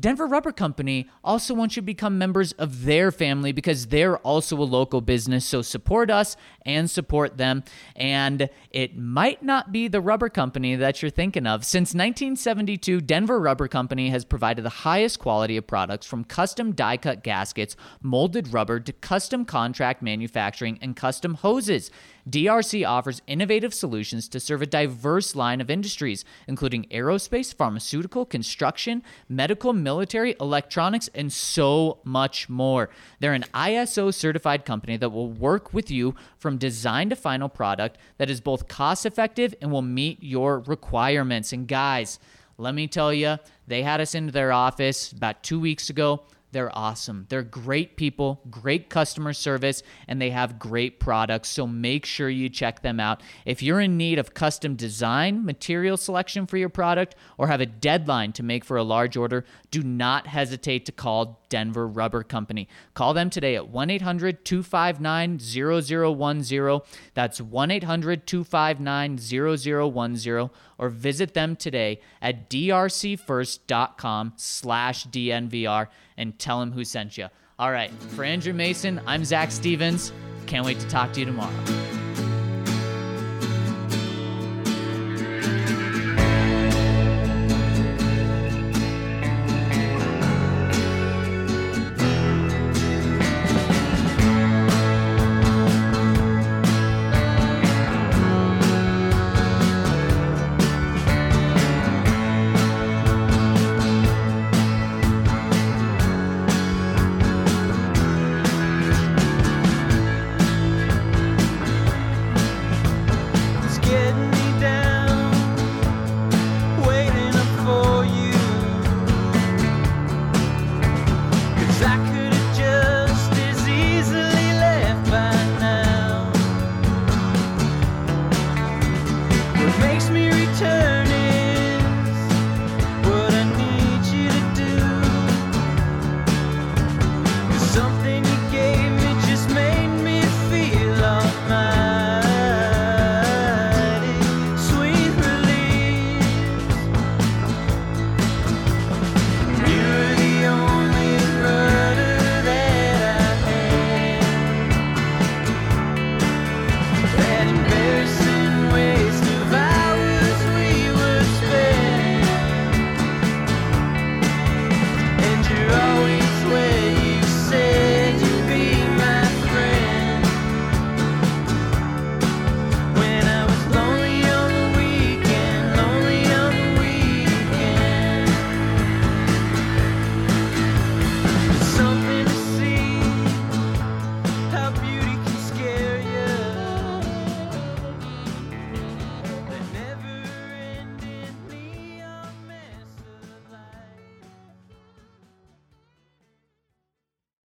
[0.00, 4.56] Denver Rubber Company also wants you to become members of their family because they're also
[4.56, 5.44] a local business.
[5.44, 7.64] So support us and support them.
[7.96, 11.64] And it might not be the rubber company that you're thinking of.
[11.64, 16.96] Since 1972, Denver Rubber Company has provided the highest quality of products from custom die
[16.96, 21.90] cut gaskets, molded rubber to custom contract manufacturing and custom hoses.
[22.28, 29.02] DRC offers innovative solutions to serve a diverse line of industries, including aerospace, pharmaceutical, construction,
[29.28, 32.90] medical, military, electronics, and so much more.
[33.20, 37.98] They're an ISO certified company that will work with you from design to final product
[38.18, 41.52] that is both cost effective and will meet your requirements.
[41.52, 42.18] And guys,
[42.58, 43.38] let me tell you,
[43.68, 46.24] they had us into their office about two weeks ago.
[46.50, 47.26] They're awesome.
[47.28, 51.50] They're great people, great customer service, and they have great products.
[51.50, 53.22] So make sure you check them out.
[53.44, 57.66] If you're in need of custom design, material selection for your product, or have a
[57.66, 62.66] deadline to make for a large order, do not hesitate to call Denver Rubber Company.
[62.94, 66.80] Call them today at 1 800 259 0010.
[67.12, 75.88] That's 1 800 259 0010 or visit them today at drcfirst.com slash DNVR
[76.18, 77.28] and tell him who sent you.
[77.58, 80.12] All right, for Andrew Mason, I'm Zac Stevens.
[80.46, 81.54] Can't wait to talk to you tomorrow.